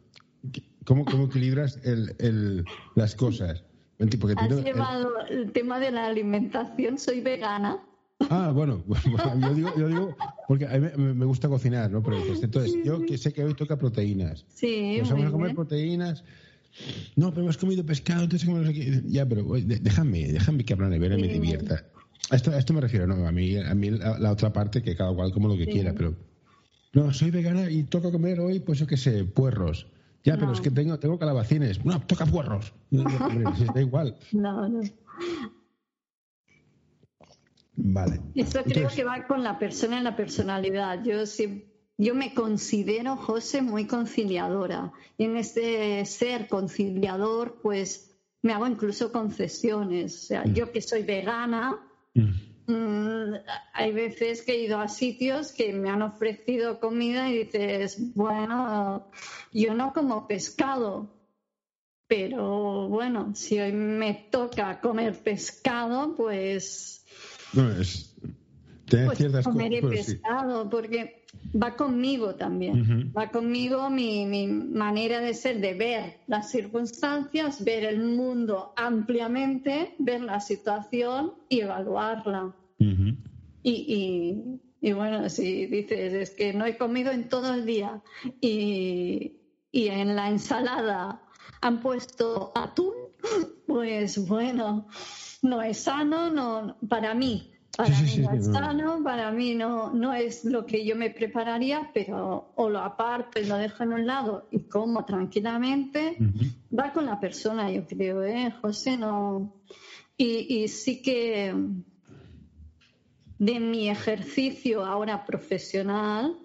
¿Cómo, 0.85 1.05
cómo 1.05 1.25
equilibras 1.25 1.81
el, 1.83 2.15
el, 2.19 2.65
las 2.95 3.17
cosas? 3.17 3.65
Porque 4.21 4.35
Has 4.37 4.65
llevado 4.65 5.11
el... 5.29 5.51
tema 5.53 5.81
de 5.81 5.91
la 5.91 6.07
alimentación, 6.07 6.99
soy 6.99 7.21
vegana. 7.21 7.81
Ah, 8.31 8.53
bueno, 8.55 8.85
yo, 9.41 9.55
digo, 9.55 9.73
yo 9.77 9.89
digo, 9.89 10.17
porque 10.47 10.67
a 10.67 10.79
mí 10.79 10.89
me, 10.97 11.25
gusta 11.25 11.49
cocinar, 11.49 11.91
¿no? 11.91 12.03
Pero 12.03 12.19
entonces, 12.41 12.75
yo 12.85 13.05
que 13.05 13.19
sé 13.19 13.33
que 13.33 13.43
hoy 13.43 13.55
toca 13.55 13.77
proteínas. 13.77 14.45
Sí. 14.55 14.99
Pues 14.99 15.11
vamos 15.11 15.27
a 15.27 15.31
comer 15.31 15.55
proteínas. 15.55 16.23
No, 17.17 17.31
pero 17.31 17.43
hemos 17.43 17.59
comido 17.59 17.85
pescado, 17.85 18.23
entonces 18.23 18.49
Ya, 19.07 19.27
pero 19.27 19.45
déjame, 19.67 20.29
déjame 20.33 20.65
que 20.65 20.73
abra 20.73 20.87
la 20.87 20.93
nevera 20.93 21.19
y 21.19 21.23
me 21.23 21.29
divierta. 21.29 21.85
A 22.31 22.37
esto, 22.37 22.53
esto 22.57 22.73
me 22.73 22.81
refiero, 22.81 23.07
¿no? 23.07 23.27
A 23.27 23.33
mí, 23.33 23.57
a 23.57 23.75
mí 23.75 23.91
la, 23.91 24.31
otra 24.31 24.53
parte, 24.53 24.83
que 24.83 24.97
cada 24.97 25.15
cual 25.15 25.33
como 25.33 25.49
lo 25.49 25.57
que 25.57 25.67
quiera, 25.67 25.93
pero. 25.93 26.15
No, 26.95 27.13
soy 27.13 27.31
vegana 27.31 27.71
y 27.71 27.85
toca 27.85 28.11
comer 28.11 28.39
hoy, 28.41 28.61
pues 28.61 28.79
yo 28.79 28.87
qué 28.87 28.97
sé, 28.97 29.25
puerros. 29.25 29.87
Ya, 30.25 30.37
pero 30.37 30.53
es 30.53 30.61
que 30.61 30.71
tengo, 30.71 30.99
tengo 30.99 31.19
calabacines. 31.19 31.85
No, 31.85 32.01
toca 32.01 32.27
puerros. 32.27 32.73
da 32.91 33.81
igual. 33.81 34.17
No, 34.33 34.69
no. 34.69 34.81
Vale. 37.75 38.21
Esto 38.35 38.63
creo 38.65 38.89
que 38.89 39.03
va 39.03 39.27
con 39.27 39.43
la 39.43 39.59
persona 39.59 39.99
y 39.99 40.03
la 40.03 40.15
personalidad. 40.15 41.03
Yo 41.03 41.25
yo 41.99 42.15
me 42.15 42.35
considero, 42.35 43.17
José, 43.17 43.63
muy 43.63 43.87
conciliadora. 43.87 44.93
Y 45.19 45.25
en 45.25 45.37
este 45.37 46.05
ser 46.05 46.49
conciliador, 46.49 47.61
pues 47.63 48.15
me 48.43 48.53
hago 48.53 48.67
incluso 48.67 49.13
concesiones. 49.13 50.25
O 50.25 50.27
sea, 50.27 50.45
mm. 50.45 50.55
yo 50.55 50.73
que 50.73 50.81
soy 50.81 51.03
vegana, 51.03 51.79
Mm, 52.15 53.35
hay 53.73 53.93
veces 53.93 54.43
que 54.43 54.53
he 54.53 54.65
ido 54.65 54.79
a 54.79 54.89
sitios 54.89 55.53
que 55.53 55.73
me 55.73 55.91
han 55.91 56.03
ofrecido 56.03 56.79
comida 56.81 57.29
y 57.31 57.45
dices, 57.45 58.15
bueno, 58.15 59.11
yo 59.53 59.75
no 59.75 59.93
como 59.93 60.27
pescado, 60.27 61.11
pero 62.07 62.89
bueno, 62.89 63.35
si 63.35 63.59
hoy 63.59 63.73
me 63.73 64.29
toca 64.31 64.81
comer 64.81 65.23
pescado, 65.23 66.15
pues... 66.15 67.05
pues 69.07 69.45
comeré 69.45 69.83
pescado, 69.83 70.69
porque 70.69 71.25
va 71.61 71.77
conmigo 71.77 72.35
también, 72.35 73.13
va 73.17 73.31
conmigo 73.31 73.89
mi, 73.91 74.27
mi, 74.27 74.47
manera 74.47 75.21
de 75.21 75.35
ser, 75.35 75.61
de 75.61 75.75
ver 75.75 76.17
las 76.27 76.51
circunstancias, 76.51 77.65
ver 77.65 77.85
el 77.85 78.01
mundo 78.03 78.73
ampliamente, 78.77 79.95
ver 79.99 80.21
la 80.21 80.41
situación 80.41 81.35
y 81.49 81.61
evaluarla. 81.61 82.55
y, 83.63 84.59
y, 84.81 84.93
bueno, 84.93 85.29
si 85.29 85.67
dices, 85.67 86.13
es 86.13 86.31
que 86.31 86.53
no 86.53 86.67
he 86.67 86.77
comido 86.77 87.13
en 87.13 87.29
todo 87.29 87.55
el 87.55 87.65
día 87.65 88.03
y, 88.41 89.37
y 89.71 89.89
en 89.89 90.17
la 90.17 90.29
ensalada 90.29 91.23
han 91.61 91.81
puesto 91.81 92.53
atún, 92.55 92.95
pues 93.67 94.27
bueno, 94.27 94.89
no 95.43 95.63
es 95.63 95.79
sano, 95.79 96.31
no, 96.31 96.77
para 96.89 97.15
mí, 97.15 97.52
para 97.77 98.01
mí 98.03 98.19
no 98.19 98.33
es 98.33 98.47
sano, 98.47 99.03
para 99.03 99.31
mí 99.33 99.55
no, 99.55 99.93
no 99.93 100.13
es 100.13 100.45
lo 100.45 100.67
que 100.67 100.85
yo 100.85 100.95
me 100.95 101.11
prepararía, 101.11 101.91
pero 101.95 102.53
o 102.55 102.69
lo 102.69 102.81
aparto 102.81 103.41
y 103.41 103.47
lo 103.47 103.57
dejo 103.57 103.83
en 103.83 103.93
un 103.95 104.07
lado 104.07 104.47
y 104.51 104.61
como 104.65 105.05
tranquilamente, 105.05 106.17
va 106.77 106.93
con 106.93 107.07
la 107.07 107.19
persona, 107.19 107.71
yo 107.71 107.87
creo, 107.87 108.23
¿eh? 108.23 108.53
José, 108.61 108.97
no. 108.99 109.55
Y, 110.19 110.69
sí 110.69 111.03
que 111.03 111.55
de 113.39 113.61
mi 113.61 113.89
ejercicio 113.89 114.85
ahora 114.85 115.25
profesional, 115.25 116.37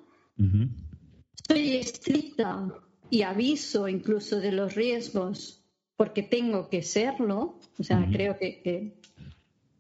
soy 1.48 1.76
estricta 1.76 2.70
y 3.10 3.22
aviso 3.24 3.88
incluso 3.88 4.40
de 4.40 4.52
los 4.52 4.76
riesgos 4.76 5.64
porque 5.98 6.24
tengo 6.24 6.70
que 6.70 6.84
serlo. 6.84 7.60
O 7.78 7.84
sea, 7.84 8.08
creo 8.12 8.38
que 8.38 8.97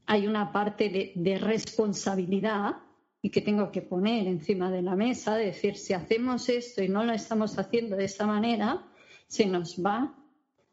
hay 0.07 0.25
una 0.25 0.51
parte 0.51 1.13
de, 1.15 1.37
responsabilidad 1.37 2.77
y 3.21 3.29
que 3.29 3.41
tengo 3.41 3.71
que 3.71 3.81
poner 3.81 4.25
encima 4.27 4.71
de 4.71 4.81
la 4.81 4.95
mesa, 4.95 5.35
decir, 5.35 5.75
si 5.75 5.93
hacemos 5.93 6.47
esto 6.47 6.81
y 6.81 6.87
no 6.87 7.03
lo 7.03 7.11
estamos 7.11 7.59
haciendo 7.59 7.97
de 7.97 8.05
esta 8.05 8.25
manera, 8.25 8.87
se 9.27 9.45
nos 9.45 9.83
va 9.85 10.15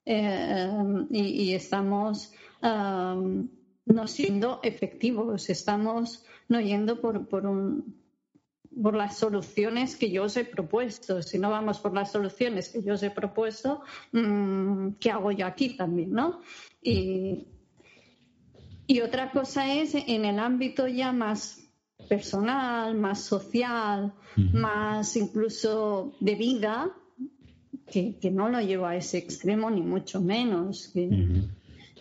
eh, 0.07 0.71
y, 1.11 1.53
estamos 1.53 2.33
no 2.63 4.07
siendo 4.07 4.61
efectivos, 4.63 5.51
estamos 5.51 6.25
no 6.49 6.61
yendo 6.61 7.01
por, 7.01 7.27
por, 7.27 7.45
un, 7.47 8.01
por 8.83 8.95
las 8.95 9.19
soluciones 9.19 9.97
que 9.97 10.11
yo 10.11 10.25
os 10.25 10.37
he 10.37 10.45
propuesto. 10.45 11.23
Si 11.23 11.39
no 11.39 11.51
vamos 11.51 11.81
por 11.81 11.93
las 11.93 12.13
soluciones 12.13 12.69
que 12.69 12.83
yo 12.83 12.95
os 12.95 13.03
he 13.03 13.11
propuesto, 13.11 13.83
mm, 14.13 14.93
¿qué 15.01 15.11
hago 15.11 15.33
yo 15.33 15.47
aquí 15.47 15.77
también? 15.77 16.13
¿no? 16.13 16.41
Y 18.87 19.01
otra 19.01 19.31
cosa 19.31 19.73
es 19.73 19.95
en 19.95 20.25
el 20.25 20.39
ámbito 20.39 20.87
ya 20.87 21.13
más 21.13 21.61
personal, 22.09 22.95
más 22.95 23.21
social, 23.21 24.13
más 24.37 25.17
incluso 25.17 26.15
de 26.21 26.35
vida, 26.35 26.93
que, 27.87 28.31
no 28.31 28.49
lo 28.49 28.61
llevo 28.61 28.87
a 28.87 28.97
ese 28.97 29.19
extremo 29.19 29.71
ni 29.71 29.81
mucho 29.81 30.21
menos. 30.21 30.89
Que 30.93 31.43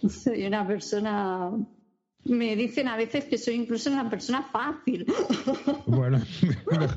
Soy 0.10 0.46
una 0.46 0.67
persona 0.67 1.52
me 2.26 2.56
dicen 2.56 2.88
a 2.88 2.96
veces 2.96 3.26
que 3.26 3.38
soy 3.38 3.56
incluso 3.56 3.92
una 3.92 4.10
persona 4.10 4.44
fácil. 4.44 5.06
Bueno, 5.86 6.22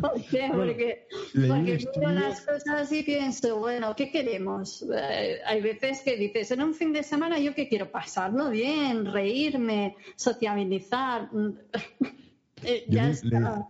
porque, 0.00 1.06
porque 1.46 1.86
miro 1.96 2.10
las 2.12 2.40
cosas 2.40 2.90
y 2.92 3.02
pienso, 3.02 3.58
bueno, 3.58 3.94
¿qué 3.96 4.10
queremos? 4.10 4.84
Eh, 4.94 5.38
hay 5.44 5.60
veces 5.60 6.00
que 6.04 6.16
dices, 6.16 6.50
en 6.52 6.62
un 6.62 6.74
fin 6.74 6.92
de 6.92 7.02
semana 7.02 7.38
yo 7.38 7.54
que 7.54 7.68
quiero 7.68 7.90
pasarlo 7.90 8.50
bien, 8.50 9.04
reírme, 9.06 9.96
sociabilizar. 10.16 11.30
Eh, 12.64 12.86
ya 12.88 13.12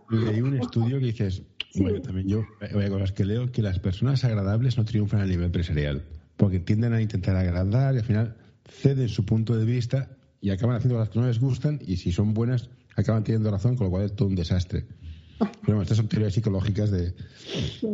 leí 0.09 0.41
un 0.41 0.57
estudio 0.57 0.97
que 0.99 1.07
dices, 1.07 1.43
bueno, 1.75 2.01
también 2.01 2.29
yo, 2.29 2.43
hay 2.61 2.89
cosas 2.89 3.11
que 3.11 3.25
leo, 3.25 3.51
que 3.51 3.61
las 3.61 3.79
personas 3.79 4.23
agradables 4.23 4.77
no 4.77 4.85
triunfan 4.85 5.19
a 5.19 5.25
nivel 5.25 5.47
empresarial, 5.47 6.05
porque 6.37 6.59
tienden 6.59 6.93
a 6.93 7.01
intentar 7.01 7.35
agradar 7.35 7.95
y 7.95 7.97
al 7.97 8.05
final 8.05 8.37
ceden 8.65 9.09
su 9.09 9.25
punto 9.25 9.57
de 9.57 9.65
vista 9.65 10.16
y 10.41 10.49
acaban 10.51 10.75
haciendo 10.75 10.99
las 10.99 11.09
que 11.09 11.19
no 11.19 11.27
les 11.27 11.39
gustan 11.39 11.79
y 11.85 11.97
si 11.97 12.11
son 12.11 12.33
buenas 12.33 12.69
acaban 12.95 13.23
teniendo 13.23 13.51
razón, 13.51 13.75
con 13.75 13.85
lo 13.85 13.91
cual 13.91 14.05
es 14.05 14.15
todo 14.15 14.27
un 14.27 14.35
desastre. 14.35 14.85
Pero 15.39 15.51
bueno, 15.67 15.83
estas 15.83 15.97
son 15.97 16.07
teorías 16.07 16.33
psicológicas 16.33 16.91
de, 16.91 17.13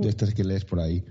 estas 0.03 0.33
que 0.33 0.43
lees 0.43 0.65
por 0.65 0.79
ahí. 0.79 1.03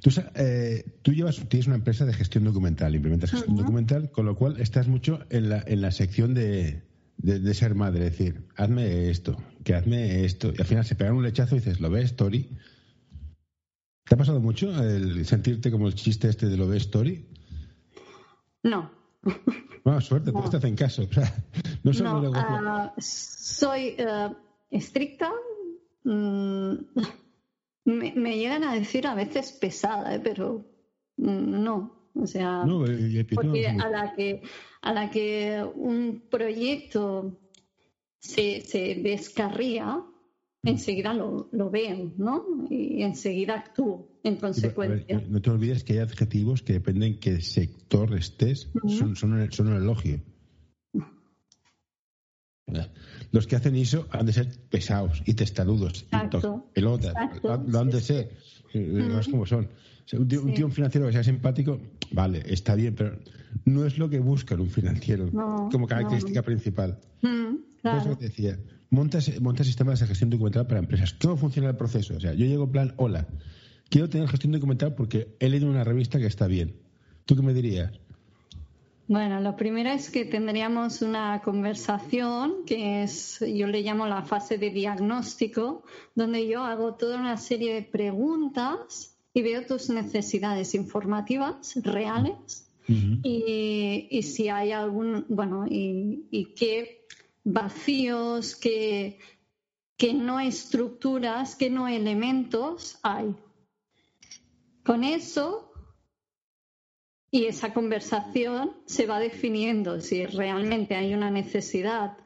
Tú, 0.00 0.10
eh, 0.36 0.84
tú, 1.02 1.12
llevas, 1.12 1.36
tienes 1.48 1.66
una 1.66 1.74
empresa 1.74 2.06
de 2.06 2.12
gestión 2.12 2.44
documental, 2.44 2.94
implementas 2.94 3.32
gestión 3.32 3.56
documental, 3.56 4.12
con 4.12 4.26
lo 4.26 4.36
cual 4.36 4.60
estás 4.60 4.86
mucho 4.86 5.18
en 5.28 5.48
la, 5.48 5.62
en 5.66 5.80
la 5.80 5.90
sección 5.90 6.34
de, 6.34 6.84
de, 7.16 7.54
ser 7.54 7.74
madre, 7.74 8.06
es 8.06 8.16
decir, 8.16 8.46
hazme 8.54 9.10
esto, 9.10 9.36
que 9.64 9.74
hazme 9.74 10.24
esto, 10.24 10.52
y 10.56 10.60
al 10.60 10.66
final 10.66 10.84
se 10.84 10.94
pegan 10.94 11.16
un 11.16 11.24
lechazo 11.24 11.56
y 11.56 11.58
dices, 11.58 11.80
¿lo 11.80 11.90
ves, 11.90 12.04
Story? 12.04 12.48
¿Te 14.04 14.14
ha 14.14 14.18
pasado 14.18 14.38
mucho 14.38 14.70
el 14.84 15.26
sentirte 15.26 15.72
como 15.72 15.88
el 15.88 15.94
chiste 15.96 16.28
este 16.28 16.46
de 16.46 16.56
lo 16.56 16.68
ves, 16.68 16.82
Story? 16.82 17.26
No, 18.62 18.97
bueno, 19.84 20.00
suerte, 20.00 20.32
no. 20.32 20.48
te 20.48 20.56
hacen 20.56 20.76
caso. 20.76 21.02
no, 21.82 21.92
no 21.92 22.30
uh, 22.30 22.90
soy 22.98 23.96
uh, 23.98 24.34
estricta. 24.70 25.30
Mm, 26.04 26.72
me, 27.84 28.12
me, 28.14 28.36
llegan 28.36 28.64
a 28.64 28.74
decir 28.74 29.06
a 29.06 29.14
veces 29.14 29.52
pesada, 29.52 30.14
¿eh? 30.14 30.20
pero 30.22 30.64
mm, 31.16 31.62
no. 31.62 31.98
O 32.14 32.26
sea, 32.26 32.64
no, 32.64 32.84
porque 33.34 33.68
a 33.68 33.88
la 33.88 34.14
que 34.14 34.42
a 34.82 34.92
la 34.92 35.08
que 35.10 35.64
un 35.76 36.24
proyecto 36.28 37.38
se, 38.18 38.60
se 38.62 38.96
descarría, 38.96 40.02
enseguida 40.64 41.14
lo, 41.14 41.48
lo 41.52 41.70
veo, 41.70 42.12
¿no? 42.16 42.44
Y 42.70 43.02
enseguida 43.02 43.54
actúo 43.54 44.08
en 44.22 44.36
consecuencia. 44.36 45.22
no 45.28 45.40
te 45.40 45.50
olvides 45.50 45.84
que 45.84 45.94
hay 45.94 45.98
adjetivos 46.00 46.62
que 46.62 46.74
dependen 46.74 47.18
qué 47.18 47.40
sector 47.40 48.14
estés, 48.16 48.68
son, 48.86 49.16
son, 49.16 49.32
un, 49.32 49.72
elogio. 49.72 50.20
Los 53.30 53.46
que 53.46 53.56
hacen 53.56 53.76
eso 53.76 54.06
han 54.10 54.26
de 54.26 54.32
ser 54.32 54.48
pesados 54.68 55.22
y 55.24 55.34
testarudos, 55.34 56.02
Exacto. 56.02 56.66
pelotas, 56.74 57.14
lo 57.42 57.78
han 57.78 57.90
de 57.90 58.00
ser, 58.00 58.30
no 58.74 59.20
es 59.20 59.28
como 59.28 59.46
son. 59.46 59.68
un, 60.12 60.28
tío, 60.28 60.68
financiero 60.68 61.06
que 61.06 61.12
sea 61.12 61.24
simpático, 61.24 61.80
vale, 62.12 62.42
está 62.46 62.74
bien, 62.74 62.94
pero 62.94 63.18
no 63.64 63.86
es 63.86 63.96
lo 63.96 64.10
que 64.10 64.18
buscan 64.18 64.60
un 64.60 64.68
financiero 64.68 65.30
como 65.70 65.86
característica 65.86 66.42
principal. 66.42 66.98
Claro. 67.80 68.00
Eso 68.00 68.18
te 68.18 68.24
decía 68.26 68.58
monta, 68.90 69.20
sistemas 69.20 70.00
de 70.00 70.06
gestión 70.06 70.30
documental 70.30 70.66
para 70.66 70.80
empresas. 70.80 71.14
¿Cómo 71.14 71.36
funciona 71.36 71.70
el 71.70 71.76
proceso? 71.76 72.16
O 72.16 72.20
sea, 72.20 72.32
yo 72.34 72.46
llego 72.46 72.64
en 72.64 72.72
plan, 72.72 72.94
hola, 72.96 73.26
quiero 73.88 74.08
tener 74.08 74.28
gestión 74.28 74.52
documental 74.52 74.94
porque 74.94 75.36
he 75.40 75.48
leído 75.48 75.68
una 75.68 75.84
revista 75.84 76.18
que 76.18 76.26
está 76.26 76.46
bien. 76.46 76.76
¿Tú 77.24 77.36
qué 77.36 77.42
me 77.42 77.54
dirías? 77.54 77.92
Bueno, 79.06 79.40
lo 79.40 79.56
primero 79.56 79.88
es 79.90 80.10
que 80.10 80.26
tendríamos 80.26 81.00
una 81.00 81.40
conversación 81.42 82.66
que 82.66 83.02
es, 83.02 83.38
yo 83.40 83.66
le 83.66 83.80
llamo 83.80 84.06
la 84.06 84.22
fase 84.22 84.58
de 84.58 84.70
diagnóstico, 84.70 85.82
donde 86.14 86.46
yo 86.46 86.62
hago 86.62 86.94
toda 86.94 87.18
una 87.18 87.38
serie 87.38 87.72
de 87.74 87.82
preguntas 87.82 89.16
y 89.32 89.40
veo 89.40 89.64
tus 89.64 89.88
necesidades 89.88 90.74
informativas 90.74 91.74
reales 91.82 92.70
y, 92.86 94.22
si 94.22 94.48
hay 94.48 94.72
algún, 94.72 95.24
bueno, 95.28 95.66
y, 95.66 96.26
y 96.30 96.54
qué 96.54 97.06
vacíos, 97.52 98.56
que, 98.56 99.18
que 99.96 100.14
no 100.14 100.40
estructuras, 100.40 101.56
que 101.56 101.70
no 101.70 101.88
elementos 101.88 102.98
hay. 103.02 103.34
Con 104.84 105.04
eso 105.04 105.68
y 107.30 107.44
esa 107.44 107.74
conversación 107.74 108.72
se 108.86 109.06
va 109.06 109.18
definiendo 109.18 110.00
si 110.00 110.24
realmente 110.24 110.94
hay 110.94 111.14
una 111.14 111.30
necesidad 111.30 112.16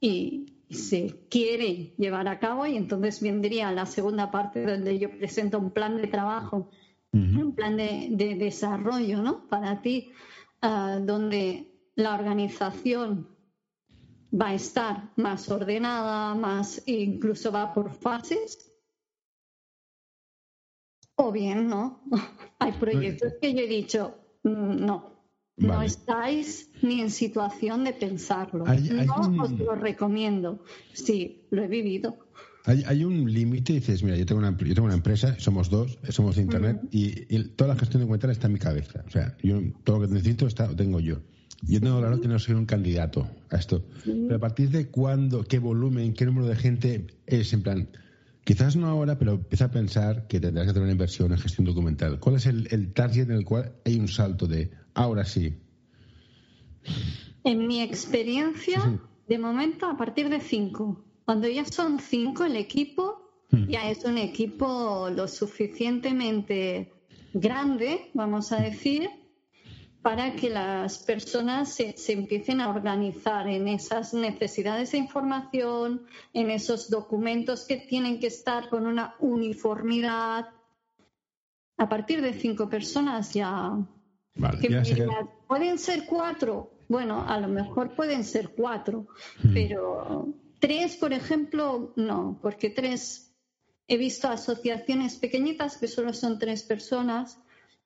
y, 0.00 0.54
se 0.70 1.26
quiere 1.30 1.94
llevar 1.96 2.28
a 2.28 2.38
cabo 2.38 2.66
y 2.66 2.76
entonces 2.76 3.22
vendría 3.22 3.72
la 3.72 3.86
segunda 3.86 4.30
parte 4.30 4.66
donde 4.66 4.98
yo 4.98 5.08
presento 5.10 5.58
un 5.58 5.70
plan 5.70 5.96
de 5.96 6.08
trabajo, 6.08 6.68
un 7.14 7.54
plan 7.54 7.78
de, 7.78 8.36
desarrollo 8.38 9.22
¿no? 9.22 9.48
para 9.48 9.80
ti, 9.80 10.10
ah, 10.60 10.98
donde 11.00 11.72
la 11.94 12.14
organización 12.14 13.37
va 14.32 14.48
a 14.48 14.54
estar 14.54 15.12
más 15.16 15.48
ordenada, 15.50 16.34
más 16.34 16.82
incluso 16.86 17.52
va 17.52 17.72
por 17.72 17.92
fases. 17.94 18.72
O 21.16 21.32
bien, 21.32 21.68
¿no? 21.68 22.02
Hay 22.58 22.72
proyectos 22.72 23.34
que 23.40 23.54
yo 23.54 23.60
he 23.60 23.66
dicho, 23.68 24.14
mm, 24.44 24.84
no, 24.84 25.18
no 25.56 25.82
estáis 25.82 26.70
ni 26.82 27.00
en 27.00 27.10
situación 27.10 27.84
de 27.84 27.92
pensarlo. 27.92 28.64
no 28.64 29.42
os 29.42 29.50
lo 29.50 29.74
recomiendo. 29.74 30.64
Sí, 30.92 31.46
lo 31.50 31.62
he 31.62 31.68
vivido. 31.68 32.28
Hay, 32.64 33.02
un 33.02 33.32
límite, 33.32 33.72
dices, 33.72 34.02
mira, 34.02 34.16
yo 34.16 34.26
tengo, 34.26 34.40
una, 34.40 34.54
yo 34.54 34.74
tengo 34.74 34.84
una 34.84 34.94
empresa, 34.94 35.36
somos 35.38 35.70
dos, 35.70 35.98
somos 36.10 36.36
de 36.36 36.42
Internet, 36.42 36.82
y, 36.90 37.48
toda 37.56 37.68
la 37.68 37.76
gestión 37.80 38.02
de 38.02 38.06
cuentas 38.08 38.32
está 38.32 38.46
en 38.46 38.52
mi 38.52 38.58
cabeza. 38.58 39.02
O 39.06 39.10
sea, 39.10 39.34
yo 39.42 39.58
todo 39.84 39.98
lo 39.98 40.06
que 40.06 40.12
necesito 40.12 40.46
está, 40.46 40.66
lo 40.66 40.76
tengo 40.76 41.00
yo. 41.00 41.22
Yo 41.62 41.80
tengo 41.80 41.98
claro 41.98 42.20
que 42.20 42.28
no 42.28 42.38
soy 42.38 42.54
un 42.54 42.66
candidato 42.66 43.28
a 43.50 43.56
esto. 43.56 43.84
Pero 44.04 44.36
a 44.36 44.38
partir 44.38 44.70
de 44.70 44.88
cuándo, 44.88 45.44
qué 45.44 45.58
volumen, 45.58 46.14
qué 46.14 46.24
número 46.24 46.46
de 46.46 46.56
gente 46.56 47.06
es, 47.26 47.52
en 47.52 47.62
plan, 47.62 47.88
quizás 48.44 48.76
no 48.76 48.86
ahora, 48.86 49.18
pero 49.18 49.32
empieza 49.32 49.66
a 49.66 49.70
pensar 49.70 50.26
que 50.28 50.40
tendrás 50.40 50.66
que 50.66 50.72
tener 50.72 50.84
una 50.84 50.92
inversión 50.92 51.32
en 51.32 51.38
gestión 51.38 51.66
documental. 51.66 52.20
¿Cuál 52.20 52.36
es 52.36 52.46
el, 52.46 52.92
target 52.92 53.28
en 53.28 53.32
el 53.32 53.44
cual 53.44 53.72
hay 53.84 53.98
un 53.98 54.08
salto 54.08 54.46
de 54.46 54.70
ahora 54.94 55.24
sí? 55.24 55.54
En 57.44 57.66
mi 57.66 57.82
experiencia, 57.82 59.00
de 59.26 59.38
momento, 59.38 59.86
a 59.86 59.96
partir 59.96 60.28
de 60.28 60.40
cinco. 60.40 61.04
Cuando 61.24 61.48
ya 61.48 61.64
son 61.64 61.98
cinco, 61.98 62.44
el 62.44 62.56
equipo 62.56 63.28
ya 63.68 63.90
es 63.90 64.04
un 64.04 64.18
equipo 64.18 65.08
lo 65.14 65.26
suficientemente 65.26 66.92
grande, 67.32 68.10
vamos 68.14 68.52
a 68.52 68.60
decir, 68.60 69.08
para 70.02 70.36
que 70.36 70.48
las 70.48 70.98
personas 70.98 71.74
se, 71.74 71.94
empiecen 72.12 72.60
a 72.60 72.70
organizar 72.70 73.48
en 73.48 73.68
esas 73.68 74.14
necesidades 74.14 74.92
de 74.92 74.98
información, 74.98 76.06
en 76.32 76.50
esos 76.50 76.88
documentos 76.88 77.66
que 77.66 77.78
tienen 77.78 78.20
que 78.20 78.28
estar 78.28 78.68
con 78.68 78.86
una 78.86 79.16
uniformidad. 79.18 80.48
A 81.76 81.88
partir 81.88 82.22
de 82.22 82.32
cinco 82.32 82.68
personas 82.68 83.32
ya... 83.34 83.72
Pueden 85.48 85.78
ser 85.78 86.06
cuatro. 86.06 86.70
Bueno, 86.88 87.24
a 87.28 87.40
lo 87.40 87.48
mejor 87.48 87.94
pueden 87.94 88.24
ser 88.24 88.50
cuatro, 88.50 89.08
hmm. 89.42 89.52
pero 89.52 90.32
tres, 90.60 90.96
por 90.96 91.12
ejemplo, 91.12 91.92
no, 91.96 92.38
porque 92.40 92.70
tres... 92.70 93.24
He 93.90 93.96
visto 93.96 94.28
asociaciones 94.28 95.16
pequeñitas 95.16 95.78
que 95.78 95.88
solo 95.88 96.12
son 96.12 96.38
tres 96.38 96.62
personas 96.62 97.38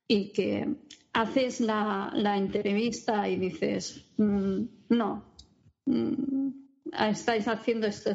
y 0.09 0.33
que 0.33 0.77
haces 1.13 1.61
la, 1.61 2.11
la 2.15 2.37
entrevista 2.37 3.29
y 3.29 3.37
dices, 3.37 4.05
mm, 4.17 4.63
no, 4.91 5.25
mm, 5.87 6.49
estáis 7.11 7.49
haciendo 7.49 7.87
esto, 7.87 8.13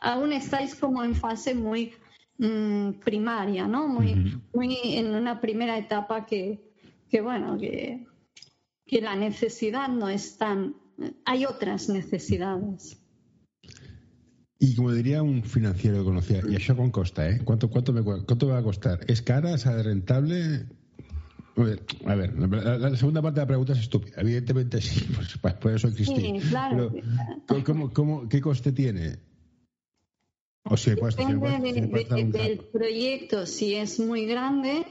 aún 0.00 0.32
estáis 0.32 0.74
como 0.74 1.02
en 1.02 1.14
fase 1.14 1.54
muy 1.54 1.92
mm, 2.38 3.00
primaria, 3.04 3.66
¿no? 3.66 3.88
Muy, 3.88 4.40
muy 4.54 4.78
en 4.96 5.14
una 5.14 5.40
primera 5.40 5.78
etapa 5.78 6.26
que, 6.26 6.72
que 7.10 7.20
bueno, 7.20 7.58
que, 7.58 8.06
que 8.86 9.00
la 9.00 9.16
necesidad 9.16 9.88
no 9.88 10.08
es 10.08 10.36
tan... 10.38 10.76
Hay 11.24 11.44
otras 11.44 11.88
necesidades. 11.88 12.98
Y 14.58 14.74
como 14.74 14.92
diría 14.92 15.22
un 15.22 15.42
financiero 15.42 15.98
que 15.98 16.04
conocía, 16.04 16.40
y 16.48 16.56
eso 16.56 16.74
con 16.74 16.90
costa, 16.90 17.28
¿eh? 17.28 17.40
¿Cuánto, 17.44 17.68
cuánto, 17.68 17.92
me, 17.92 18.02
¿Cuánto 18.02 18.48
va 18.48 18.58
a 18.58 18.62
costar? 18.62 19.00
¿Es 19.06 19.20
cara? 19.20 19.54
¿Es 19.54 19.66
rentable? 19.66 20.66
A 21.56 22.14
ver, 22.14 22.34
la, 22.38 22.96
segunda 22.96 23.22
parte 23.22 23.40
de 23.40 23.44
la 23.44 23.48
pregunta 23.48 23.72
es 23.72 23.78
estúpida. 23.80 24.16
Evidentemente 24.18 24.80
sí, 24.82 25.06
pues, 25.40 25.54
por 25.54 25.72
eso 25.72 25.88
existí. 25.88 26.20
Sí, 26.20 26.48
claro. 26.48 26.92
¿cómo, 27.92 28.28
qué 28.28 28.40
coste 28.40 28.72
tiene? 28.72 29.18
O 30.64 30.76
si 30.76 30.90
Depende 30.90 32.38
del 32.38 32.58
proyecto. 32.58 33.46
Si 33.46 33.74
es 33.74 34.00
muy 34.00 34.26
grande, 34.26 34.84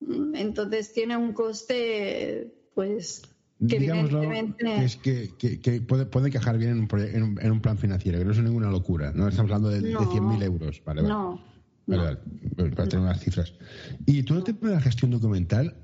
mm, 0.00 0.36
entonces 0.36 0.92
tiene 0.92 1.16
un 1.16 1.32
coste, 1.32 2.70
pues, 2.74 3.22
que 3.66 3.80
Digámoslo, 3.80 4.22
evidentemente... 4.22 4.84
es 4.84 4.96
que, 4.96 5.30
que, 5.36 5.80
puede, 5.80 6.06
puede 6.06 6.30
quejar 6.30 6.58
bien 6.58 6.70
en 6.70 7.22
un, 7.22 7.38
en 7.40 7.50
un, 7.50 7.60
plan 7.60 7.76
financiero, 7.76 8.18
que 8.18 8.24
no 8.24 8.30
es 8.30 8.38
ninguna 8.38 8.70
locura. 8.70 9.12
No 9.12 9.26
estamos 9.26 9.50
hablando 9.50 9.70
de, 9.70 9.80
no, 9.90 10.00
de 10.00 10.06
100.000 10.06 10.44
euros. 10.44 10.82
Vale, 10.84 11.02
vale. 11.02 11.12
No. 11.12 11.42
Vale, 11.86 12.18
vale, 12.56 12.70
para 12.76 12.88
tener 12.88 13.04
unas 13.04 13.20
cifras. 13.20 13.54
Y 14.04 14.22
todo 14.22 14.38
el 14.38 14.44
tema 14.44 14.68
de 14.68 14.74
la 14.74 14.80
gestión 14.80 15.10
documental, 15.10 15.74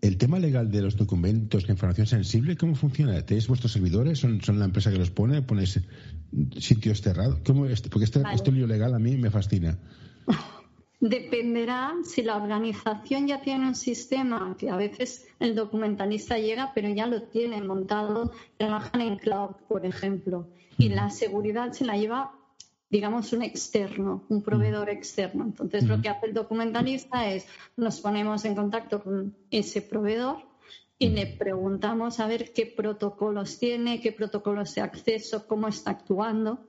el 0.00 0.16
tema 0.16 0.38
legal 0.38 0.70
de 0.70 0.82
los 0.82 0.96
documentos, 0.96 1.66
la 1.66 1.72
información 1.72 2.06
sensible, 2.06 2.56
¿cómo 2.56 2.74
funciona? 2.74 3.20
¿Tenéis 3.24 3.48
vuestros 3.48 3.72
servidores? 3.72 4.18
¿Son, 4.18 4.40
son 4.40 4.58
la 4.58 4.64
empresa 4.64 4.90
que 4.90 4.98
los 4.98 5.10
pone? 5.10 5.42
¿Ponéis 5.42 5.80
sitios 6.58 7.02
cerrados? 7.02 7.40
¿Cómo 7.44 7.66
Porque 7.90 8.04
este, 8.04 8.22
este 8.32 8.52
lío 8.52 8.66
legal 8.66 8.94
a 8.94 8.98
mí 8.98 9.16
me 9.16 9.30
fascina. 9.30 9.78
Dependerá 11.00 11.94
si 12.04 12.22
la 12.22 12.36
organización 12.36 13.26
ya 13.26 13.40
tiene 13.40 13.68
un 13.68 13.74
sistema, 13.74 14.54
que 14.58 14.68
a 14.68 14.76
veces 14.76 15.26
el 15.38 15.54
documentalista 15.54 16.38
llega, 16.38 16.72
pero 16.74 16.90
ya 16.90 17.06
lo 17.06 17.22
tiene 17.22 17.62
montado, 17.62 18.32
trabajan 18.58 19.00
en 19.00 19.16
cloud, 19.16 19.56
por 19.66 19.86
ejemplo, 19.86 20.48
y 20.76 20.90
la 20.90 21.08
seguridad 21.08 21.72
se 21.72 21.86
la 21.86 21.96
lleva 21.96 22.32
digamos, 22.90 23.32
un 23.32 23.42
externo, 23.42 24.24
un 24.28 24.42
proveedor 24.42 24.90
externo. 24.90 25.44
Entonces, 25.44 25.84
lo 25.84 26.02
que 26.02 26.08
hace 26.08 26.26
el 26.26 26.34
documentalista 26.34 27.30
es 27.30 27.46
nos 27.76 28.00
ponemos 28.00 28.44
en 28.44 28.56
contacto 28.56 29.02
con 29.02 29.36
ese 29.50 29.80
proveedor 29.80 30.38
y 30.98 31.08
le 31.10 31.26
preguntamos 31.26 32.18
a 32.18 32.26
ver 32.26 32.52
qué 32.52 32.66
protocolos 32.66 33.58
tiene, 33.58 34.00
qué 34.00 34.12
protocolos 34.12 34.74
de 34.74 34.82
acceso, 34.82 35.46
cómo 35.46 35.68
está 35.68 35.92
actuando. 35.92 36.66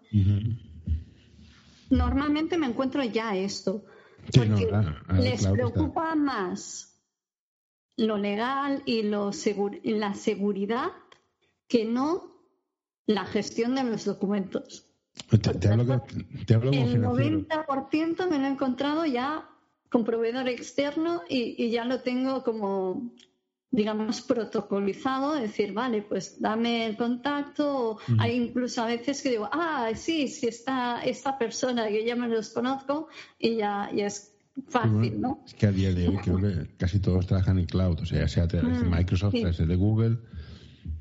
Normalmente 1.89 2.57
me 2.57 2.67
encuentro 2.67 3.03
ya 3.03 3.35
esto, 3.35 3.83
porque 4.31 4.69
les 5.19 5.45
preocupa 5.47 6.15
más 6.15 7.01
lo 7.97 8.17
legal 8.17 8.83
y 8.85 9.03
lo 9.03 9.31
la 9.83 10.13
seguridad 10.13 10.91
que 11.67 11.83
no 11.83 12.31
la 13.07 13.25
gestión 13.25 13.75
de 13.75 13.83
los 13.83 14.05
documentos. 14.05 14.90
Te, 15.29 15.67
hablo, 15.69 16.03
el 16.71 17.01
90% 17.01 18.29
me 18.29 18.37
lo 18.37 18.45
he 18.45 18.49
encontrado 18.49 19.05
ya 19.05 19.47
con 19.91 20.05
proveedor 20.05 20.47
externo 20.47 21.21
y, 21.29 21.69
ya 21.69 21.83
lo 21.83 21.99
tengo 21.99 22.43
como, 22.43 23.11
digamos, 23.69 24.21
protocolizado, 24.21 25.35
decir, 25.35 25.73
vale, 25.73 26.01
pues 26.01 26.39
dame 26.39 26.85
el 26.85 26.95
contacto. 26.95 27.97
Hay 28.17 28.37
incluso 28.37 28.81
a 28.81 28.87
veces 28.87 29.21
que 29.21 29.31
digo, 29.31 29.49
ah, 29.51 29.89
sí, 29.93 30.29
sí 30.29 30.47
está 30.47 31.03
esta 31.03 31.37
persona 31.37 31.89
que 31.89 32.05
ya 32.05 32.15
me 32.15 32.29
los 32.29 32.49
conozco 32.49 33.09
y 33.37 33.57
ya, 33.57 33.89
es 33.93 34.33
fácil, 34.69 35.19
¿no? 35.19 35.43
Es 35.45 35.53
que 35.55 35.67
a 35.67 35.71
día 35.73 35.93
de 35.93 36.07
hoy 36.07 36.67
casi 36.77 36.99
todos 36.99 37.27
trabajan 37.27 37.59
en 37.59 37.65
cloud, 37.65 37.99
o 37.99 38.05
sea, 38.05 38.27
sea 38.29 38.47
de 38.47 38.61
mm, 38.61 38.89
Microsoft, 38.89 39.33
sea 39.33 39.65
de 39.65 39.75
Google. 39.75 40.19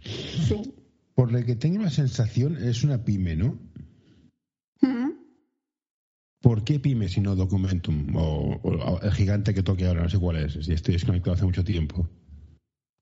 Sí. 0.03 0.75
Por 1.15 1.31
lo 1.31 1.45
que 1.45 1.55
tengo 1.55 1.83
la 1.83 1.91
sensación, 1.91 2.57
es 2.57 2.83
una 2.83 3.05
pyme, 3.05 3.37
¿no? 3.37 3.70
¿Por 6.41 6.65
qué 6.65 6.81
Pyme 6.81 7.09
si 7.09 7.21
no 7.21 7.37
Documentum? 7.37 8.17
O, 8.17 9.01
el 9.03 9.13
gigante 9.13 9.53
que 9.53 9.63
toque 9.63 9.87
ahora, 9.87 10.03
no 10.03 10.09
sé 10.09 10.19
cuál 10.19 10.37
es, 10.37 10.55
si 10.65 10.73
estoy 10.73 10.95
desconectado 10.95 11.35
hace 11.35 11.45
mucho 11.45 11.65
tiempo. 11.65 12.09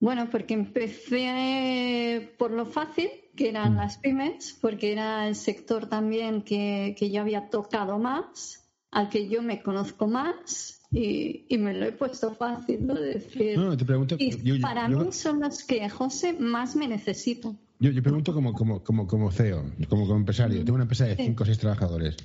Bueno, 0.01 0.29
porque 0.31 0.55
empecé 0.55 2.35
por 2.39 2.51
lo 2.51 2.67
fácil, 2.67 3.09
que 3.37 3.49
eran 3.49 3.75
mm. 3.75 3.77
las 3.77 3.99
pymes, 3.99 4.59
porque 4.61 4.93
era 4.93 5.29
el 5.29 5.37
sector 5.37 5.89
también 5.89 6.43
que, 6.43 6.95
yo 7.13 7.21
había 7.21 7.49
tocado 7.49 7.99
más, 7.99 8.65
al 8.91 9.09
que 9.09 9.29
yo 9.29 9.43
me 9.43 9.63
conozco 9.63 10.09
más 10.09 10.81
y, 10.91 11.47
me 11.59 11.75
lo 11.75 11.87
he 11.87 11.93
puesto 11.93 12.35
fácil, 12.35 12.87
¿no? 12.87 12.95
Decir, 12.95 13.57
no, 13.57 13.77
te 13.77 13.85
pregunto, 13.85 14.17
y 14.19 14.59
para 14.61 14.89
mí 14.89 15.13
son 15.13 15.41
los 15.41 15.63
que, 15.63 15.89
José, 15.89 16.33
más 16.33 16.75
me 16.75 16.89
necesitan. 16.89 17.59
Yo, 17.81 17.93
pregunto 18.03 18.35
como, 18.35 18.53
como, 18.53 18.83
como, 18.83 19.07
como 19.07 19.31
CEO, 19.31 19.65
como, 19.89 20.07
como 20.07 20.17
empresario. 20.17 20.65
Tengo 20.65 20.75
una 20.75 20.85
empresa 20.85 21.05
de 21.05 21.15
5 21.15 21.43
o 21.43 21.47
6 21.47 21.59
trabajadores 21.59 22.17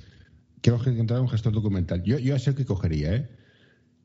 quiero 0.64 0.82
encontrar 0.82 1.20
un 1.20 1.28
gestor 1.28 1.52
documental. 1.52 2.02
Yo, 2.02 2.18
yo 2.18 2.38
sé 2.38 2.54
qué 2.54 2.64
cogería, 2.64 3.14
¿eh? 3.14 3.28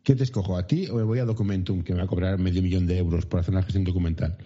¿Qué 0.03 0.13
te 0.15 0.23
escojo? 0.23 0.57
¿A 0.57 0.67
ti 0.67 0.87
o 0.87 0.95
me 0.95 1.03
voy 1.03 1.19
a 1.19 1.25
Documentum, 1.25 1.83
que 1.83 1.93
me 1.93 1.99
va 1.99 2.05
a 2.05 2.07
cobrar 2.07 2.37
medio 2.37 2.61
millón 2.61 2.85
de 2.85 2.97
euros 2.97 3.25
por 3.25 3.39
hacer 3.39 3.53
una 3.53 3.63
gestión 3.63 3.85
documental? 3.85 4.37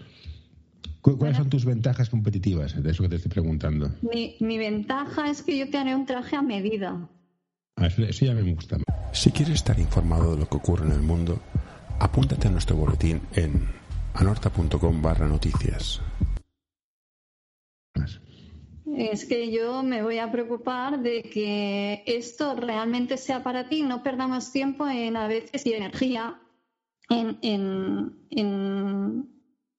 ¿Cuáles 1.01 1.37
son 1.37 1.49
tus 1.49 1.65
ventajas 1.65 2.09
competitivas 2.09 2.81
de 2.81 2.91
eso 2.91 3.03
que 3.03 3.09
te 3.09 3.15
estoy 3.15 3.31
preguntando? 3.31 3.91
Mi, 4.01 4.57
ventaja 4.57 5.29
es 5.29 5.41
que 5.41 5.57
yo 5.57 5.69
te 5.69 5.77
haré 5.77 5.95
un 5.95 6.05
traje 6.05 6.35
a 6.35 6.41
medida. 6.41 7.09
Ah, 7.75 7.87
eso, 7.87 8.03
eso, 8.03 8.25
ya 8.25 8.33
me 8.33 8.53
gusta. 8.53 8.77
Si 9.11 9.31
quieres 9.31 9.55
estar 9.55 9.77
informado 9.79 10.33
de 10.33 10.39
lo 10.39 10.47
que 10.47 10.57
ocurre 10.57 10.85
en 10.85 10.93
el 10.93 11.01
mundo, 11.01 11.41
apúntate 11.99 12.47
a 12.47 12.51
nuestro 12.51 12.75
boletín 12.75 13.21
en 13.35 13.67
anorta.com 14.13 15.01
barra 15.01 15.27
noticias 15.27 15.99
es 18.97 19.25
que 19.25 19.51
yo 19.51 19.83
me 19.83 20.03
voy 20.03 20.19
a 20.19 20.31
preocupar 20.31 21.01
de 21.01 21.23
que 21.23 22.03
esto 22.05 22.55
realmente 22.55 23.17
sea 23.17 23.43
para 23.43 23.67
ti, 23.67 23.81
no 23.81 24.03
perdamos 24.03 24.51
tiempo 24.51 24.87
en 24.87 25.17
a 25.17 25.27
veces 25.27 25.65
y 25.65 25.73
energía 25.73 26.39
en, 27.09 28.19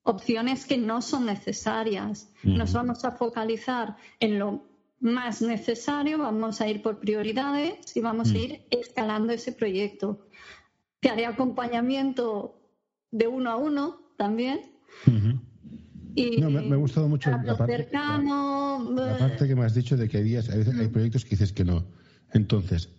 opciones 0.06 0.66
que 0.66 0.76
no 0.76 1.00
son 1.00 1.24
necesarias. 1.26 2.30
Nos 2.42 2.74
vamos 2.74 3.06
a 3.06 3.12
focalizar 3.12 3.96
en 4.20 4.38
lo 4.38 4.62
más 5.00 5.40
necesario, 5.40 6.18
vamos 6.18 6.60
a 6.60 6.68
ir 6.68 6.82
por 6.82 7.00
prioridades 7.00 7.96
y 7.96 8.00
vamos 8.00 8.30
a 8.32 8.36
ir 8.36 8.66
escalando 8.70 9.32
ese 9.32 9.52
proyecto. 9.52 10.26
Te 11.00 11.08
haré 11.08 11.24
acompañamiento 11.24 12.60
de 13.10 13.28
uno 13.28 13.50
a 13.50 13.56
uno 13.56 13.98
también 14.16 14.60
no, 16.16 16.50
me, 16.50 16.74
ha 16.74 16.76
gustado 16.76 17.08
mucho 17.08 17.30
la 17.30 17.56
parte, 17.56 17.88
la, 17.92 19.16
parte, 19.18 19.48
que 19.48 19.54
me 19.54 19.64
has 19.64 19.74
dicho 19.74 19.96
de 19.96 20.08
que 20.08 20.18
hay, 20.18 20.36
hay 20.36 20.88
proyectos 20.88 21.24
que 21.24 21.30
dices 21.30 21.52
que 21.52 21.64
no. 21.64 21.84
Entonces, 22.32 22.90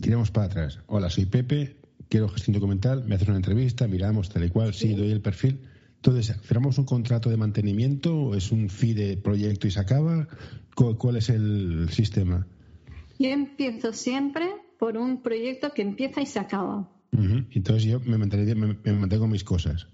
tiramos 0.00 0.30
para 0.30 0.46
atrás. 0.46 0.78
Hola, 0.86 1.10
soy 1.10 1.26
Pepe, 1.26 1.76
quiero 2.08 2.28
gestión 2.28 2.54
documental, 2.54 3.04
me 3.04 3.14
haces 3.14 3.28
una 3.28 3.36
entrevista, 3.36 3.86
miramos 3.88 4.30
tal 4.30 4.44
y 4.44 4.50
cual, 4.50 4.74
sí, 4.74 4.94
doy 4.94 5.10
el 5.10 5.20
perfil. 5.20 5.60
Entonces, 5.96 6.36
¿cerramos 6.42 6.78
un 6.78 6.84
contrato 6.84 7.30
de 7.30 7.36
mantenimiento 7.36 8.16
o 8.16 8.34
es 8.34 8.50
un 8.50 8.68
fee 8.68 8.94
de 8.94 9.16
proyecto 9.16 9.66
y 9.66 9.70
se 9.70 9.80
acaba? 9.80 10.28
¿Cuál, 10.74 11.16
es 11.16 11.28
el 11.28 11.88
sistema? 11.90 12.46
Yo 13.18 13.28
empiezo 13.28 13.92
siempre 13.92 14.48
por 14.78 14.96
un 14.96 15.22
proyecto 15.22 15.72
que 15.72 15.82
empieza 15.82 16.20
y 16.20 16.26
se 16.26 16.40
acaba. 16.40 16.90
Entonces 17.52 17.84
yo 17.84 18.00
me, 18.00 18.16
me 18.16 18.92
mantengo 18.94 19.28
mis 19.28 19.44
cosas 19.44 19.86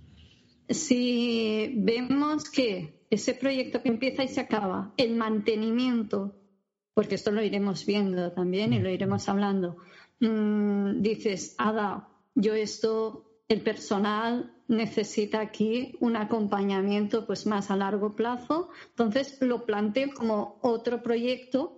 si 0.68 1.72
vemos 1.76 2.50
que 2.50 3.06
ese 3.10 3.34
proyecto 3.34 3.82
que 3.82 3.88
empieza 3.88 4.22
y 4.24 4.28
se 4.28 4.40
acaba, 4.40 4.92
el 4.96 5.16
mantenimiento, 5.16 6.34
porque 6.94 7.14
esto 7.14 7.30
lo 7.30 7.42
iremos 7.42 7.86
viendo 7.86 8.32
también 8.32 8.72
y 8.72 8.80
lo 8.80 8.90
iremos 8.90 9.28
hablando, 9.28 9.76
mm, 10.20 11.00
dices, 11.00 11.54
Ada, 11.58 12.08
yo 12.34 12.54
esto, 12.54 13.42
el 13.48 13.62
personal 13.62 14.52
necesita 14.68 15.40
aquí 15.40 15.96
un 16.00 16.16
acompañamiento 16.16 17.26
pues 17.26 17.46
más 17.46 17.70
a 17.70 17.76
largo 17.76 18.14
plazo, 18.14 18.68
entonces 18.90 19.38
lo 19.40 19.64
planteo 19.64 20.10
como 20.14 20.58
otro 20.62 21.02
proyecto 21.02 21.77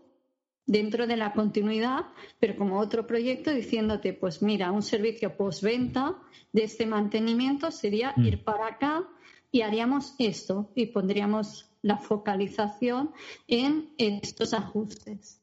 dentro 0.70 1.08
de 1.08 1.16
la 1.16 1.32
continuidad, 1.32 2.06
pero 2.38 2.54
como 2.54 2.78
otro 2.78 3.04
proyecto 3.04 3.52
diciéndote, 3.52 4.12
pues 4.12 4.40
mira, 4.40 4.70
un 4.70 4.82
servicio 4.82 5.36
postventa 5.36 6.16
de 6.52 6.62
este 6.62 6.86
mantenimiento 6.86 7.72
sería 7.72 8.14
mm. 8.16 8.24
ir 8.24 8.44
para 8.44 8.68
acá 8.68 9.02
y 9.50 9.62
haríamos 9.62 10.14
esto 10.20 10.70
y 10.76 10.86
pondríamos 10.86 11.66
la 11.82 11.96
focalización 11.96 13.10
en 13.48 13.88
estos 13.98 14.54
ajustes. 14.54 15.40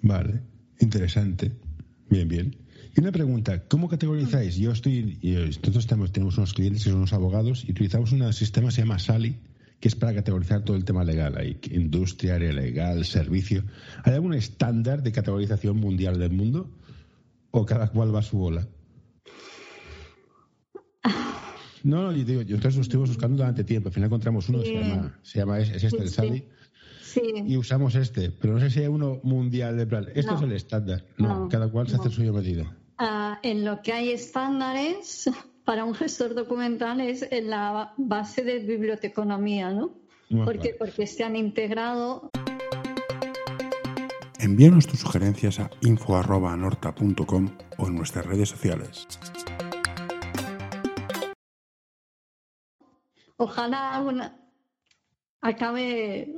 Vale, 0.00 0.40
interesante. 0.80 1.52
Bien, 2.08 2.26
bien. 2.26 2.56
Y 2.96 3.00
una 3.00 3.12
pregunta, 3.12 3.68
¿cómo 3.68 3.86
categorizáis? 3.86 4.56
Yo 4.56 4.72
estoy, 4.72 5.18
nosotros 5.60 5.86
tenemos 6.12 6.38
unos 6.38 6.54
clientes 6.54 6.84
que 6.84 6.88
son 6.88 7.00
unos 7.00 7.12
abogados 7.12 7.64
y 7.66 7.72
utilizamos 7.72 8.12
un 8.12 8.32
sistema 8.32 8.68
que 8.68 8.76
se 8.76 8.80
llama 8.80 8.98
SALI, 8.98 9.36
que 9.82 9.88
es 9.88 9.96
para 9.96 10.14
categorizar 10.14 10.62
todo 10.64 10.76
el 10.76 10.84
tema 10.84 11.02
legal. 11.02 11.36
Hay 11.36 11.58
industria, 11.72 12.36
área 12.36 12.52
legal, 12.52 13.04
servicio. 13.04 13.64
¿Hay 14.04 14.12
algún 14.14 14.32
estándar 14.32 15.02
de 15.02 15.10
categorización 15.10 15.76
mundial 15.76 16.20
del 16.20 16.30
mundo? 16.30 16.70
¿O 17.50 17.66
cada 17.66 17.88
cual 17.88 18.14
va 18.14 18.20
a 18.20 18.22
su 18.22 18.38
bola? 18.38 18.64
No, 21.84 22.00
no, 22.04 22.12
yo 22.12 22.24
digo, 22.24 22.42
yo 22.42 22.54
entonces 22.54 22.76
lo 22.76 22.82
estuvimos 22.82 23.08
buscando 23.08 23.38
durante 23.38 23.64
tiempo. 23.64 23.88
Al 23.88 23.92
final 23.92 24.06
encontramos 24.06 24.48
uno, 24.48 24.60
Sí. 24.62 24.66
se 24.68 24.74
llama, 24.74 25.18
se 25.22 25.38
llama 25.40 25.58
es, 25.58 25.70
es 25.70 25.82
este, 25.82 25.96
Sí, 25.98 26.02
el. 26.04 26.08
Sandy, 26.10 26.44
Sí. 27.02 27.20
y 27.48 27.56
usamos 27.56 27.96
este. 27.96 28.30
Pero 28.30 28.52
no 28.54 28.60
sé 28.60 28.70
si 28.70 28.78
hay 28.78 28.86
uno 28.86 29.18
mundial 29.24 29.76
de 29.76 29.84
plan. 29.88 30.06
Esto 30.14 30.30
No. 30.30 30.38
es 30.38 30.44
el 30.44 30.52
estándar. 30.52 31.04
No, 31.18 31.40
No, 31.40 31.48
cada 31.48 31.68
cual 31.68 31.88
se 31.88 31.96
hace 31.96 32.08
suyo 32.08 32.32
medida. 32.32 32.72
Ah, 32.98 33.40
en 33.42 33.64
lo 33.64 33.82
que 33.82 33.92
hay 33.92 34.10
estándares 34.10 35.28
para 35.64 35.84
un 35.84 35.94
gestor 35.94 36.34
documental 36.34 37.00
es 37.00 37.22
en 37.30 37.50
la 37.50 37.92
base 37.96 38.42
de 38.42 38.58
biblioteconomía, 38.60 39.70
¿no? 39.70 39.94
Bueno, 40.30 40.44
Porque, 40.46 40.58
vale. 40.72 40.74
porque 40.78 41.06
se 41.06 41.24
han 41.24 41.36
integrado 41.36 42.30
Envíanos 44.38 44.88
tus 44.88 44.98
sugerencias 44.98 45.60
a 45.60 45.70
info.norta.com 45.82 47.48
o 47.78 47.86
en 47.86 47.94
nuestras 47.94 48.26
redes 48.26 48.48
sociales. 48.48 49.06
Ojalá 53.36 54.00
una- 54.00 54.36
acabe 55.40 56.34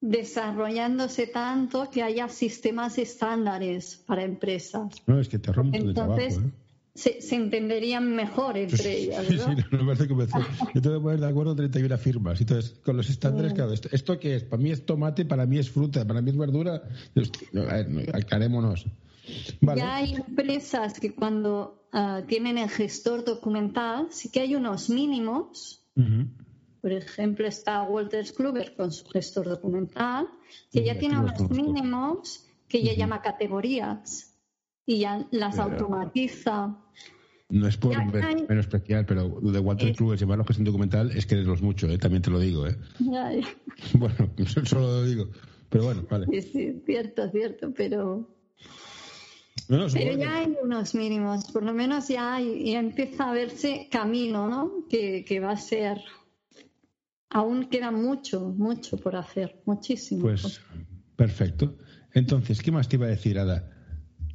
desarrollándose 0.00 1.26
tanto 1.26 1.90
que 1.90 2.02
haya 2.02 2.28
sistemas 2.28 2.96
estándares 2.98 3.96
para 4.06 4.22
empresas. 4.22 4.94
No, 5.06 5.18
es 5.20 5.28
que 5.28 5.38
te 5.38 5.52
rompo 5.52 5.76
de 5.76 5.92
trabajo. 5.92 6.18
Entonces, 6.20 6.42
¿eh? 6.42 6.50
Se, 6.98 7.22
se 7.22 7.36
entenderían 7.36 8.12
mejor 8.16 8.58
entre 8.58 8.98
ellas. 8.98 9.24
Sí, 9.28 9.36
¿no? 9.36 9.44
sí, 9.44 9.62
no, 9.70 9.78
me 9.78 9.84
parece 9.84 10.08
convencer. 10.08 10.42
Yo 10.74 10.82
tengo 10.82 10.96
que 10.96 11.02
poner 11.02 11.20
de 11.20 11.28
acuerdo 11.28 11.54
31 11.54 11.96
firmas. 11.96 12.40
Entonces, 12.40 12.74
con 12.84 12.96
los 12.96 13.08
estándares, 13.08 13.52
claro, 13.52 13.72
esto, 13.72 13.88
¿esto 13.92 14.18
qué 14.18 14.34
es? 14.34 14.42
Para 14.42 14.60
mí 14.60 14.72
es 14.72 14.84
tomate, 14.84 15.24
para 15.24 15.46
mí 15.46 15.58
es 15.58 15.70
fruta, 15.70 16.04
para 16.04 16.20
mí 16.20 16.30
es 16.30 16.36
verdura. 16.36 16.82
Hostia, 17.14 17.48
no, 17.52 17.62
a 17.62 17.74
ver, 17.74 17.88
no, 17.88 18.00
aclarémonos. 18.12 18.86
Vale. 19.60 19.80
Ya 19.80 19.94
hay 19.94 20.14
empresas 20.16 20.98
que 20.98 21.14
cuando 21.14 21.86
ah, 21.92 22.22
tienen 22.26 22.58
el 22.58 22.68
gestor 22.68 23.24
documental, 23.24 24.08
sí 24.10 24.30
que 24.32 24.40
hay 24.40 24.56
unos 24.56 24.90
mínimos. 24.90 25.84
Por 26.80 26.92
ejemplo, 26.92 27.46
está 27.46 27.82
Walters 27.82 28.32
Kluber 28.32 28.74
con 28.74 28.90
su 28.90 29.04
gestor 29.06 29.48
documental, 29.48 30.26
que 30.72 30.80
Sí, 30.80 30.84
ya 30.84 30.98
tiene 30.98 31.18
unos 31.18 31.48
mínimos 31.50 32.44
que 32.68 32.82
ya 32.82 32.94
llama 32.94 33.22
categorías 33.22 34.27
y 34.88 35.00
ya 35.00 35.26
las 35.30 35.54
Pero- 35.56 35.70
automatiza. 35.70 36.74
No 37.50 37.66
es 37.66 37.76
por 37.76 37.96
men- 37.96 38.22
hay- 38.24 38.44
menospreciar, 38.48 39.06
pero 39.06 39.38
lo 39.40 39.52
de 39.52 39.58
Walter 39.60 39.88
Es- 39.90 39.96
Kluwer 39.96 40.18
llevarlo 40.18 40.44
a 40.44 40.46
gestión 40.46 40.64
documental 40.64 41.10
es 41.12 41.24
quererlos 41.26 41.62
mucho, 41.62 41.86
¿eh? 41.88 41.96
también 41.98 42.22
te 42.22 42.30
lo 42.30 42.38
digo. 42.40 42.66
¿eh? 42.66 42.76
Ya, 42.98 43.32
ya. 43.32 43.46
Bueno, 43.94 44.30
solo 44.64 44.80
lo 44.86 45.04
digo. 45.04 45.28
Pero 45.70 45.84
bueno, 45.84 46.06
vale. 46.10 46.26
Sí, 46.30 46.42
sí, 46.52 46.82
cierto, 46.86 47.30
cierto, 47.30 47.72
pero, 47.76 48.28
No, 49.68 49.76
no, 49.78 49.88
supongo 49.88 50.06
pero 50.08 50.18
que- 50.18 50.24
ya 50.24 50.36
hay 50.38 50.56
unos 50.62 50.94
mínimos, 50.94 51.44
por 51.52 51.62
lo 51.62 51.72
menos 51.74 52.08
ya, 52.08 52.34
hay, 52.36 52.72
ya 52.72 52.78
empieza 52.80 53.30
a 53.30 53.32
verse 53.34 53.88
camino, 53.90 54.48
¿no? 54.48 54.86
Que, 54.88 55.24
que 55.26 55.40
va 55.40 55.52
a 55.52 55.56
ser. 55.58 56.00
Aún 57.30 57.68
queda 57.68 57.90
mucho, 57.90 58.40
mucho 58.56 58.96
por 58.96 59.14
hacer, 59.16 59.60
muchísimo. 59.66 60.22
Pues 60.22 60.60
perfecto. 61.16 61.76
Entonces, 62.14 62.62
¿qué 62.62 62.72
más 62.72 62.88
te 62.88 62.96
iba 62.96 63.04
a 63.06 63.10
decir, 63.10 63.38
Ada? 63.38 63.70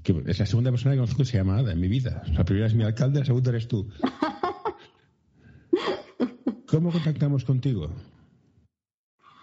Que 0.03 0.23
es 0.27 0.39
la 0.39 0.45
segunda 0.45 0.69
persona 0.69 0.93
que 0.93 0.99
conozco 0.99 1.19
que 1.19 1.25
se 1.25 1.37
llama 1.37 1.57
Ada 1.57 1.71
en 1.71 1.79
mi 1.79 1.87
vida. 1.87 2.23
La 2.33 2.43
primera 2.43 2.67
es 2.67 2.75
mi 2.75 2.83
alcalde, 2.83 3.19
la 3.19 3.25
segunda 3.25 3.51
eres 3.51 3.67
tú. 3.67 3.89
¿Cómo 6.67 6.91
contactamos 6.91 7.45
contigo? 7.45 7.89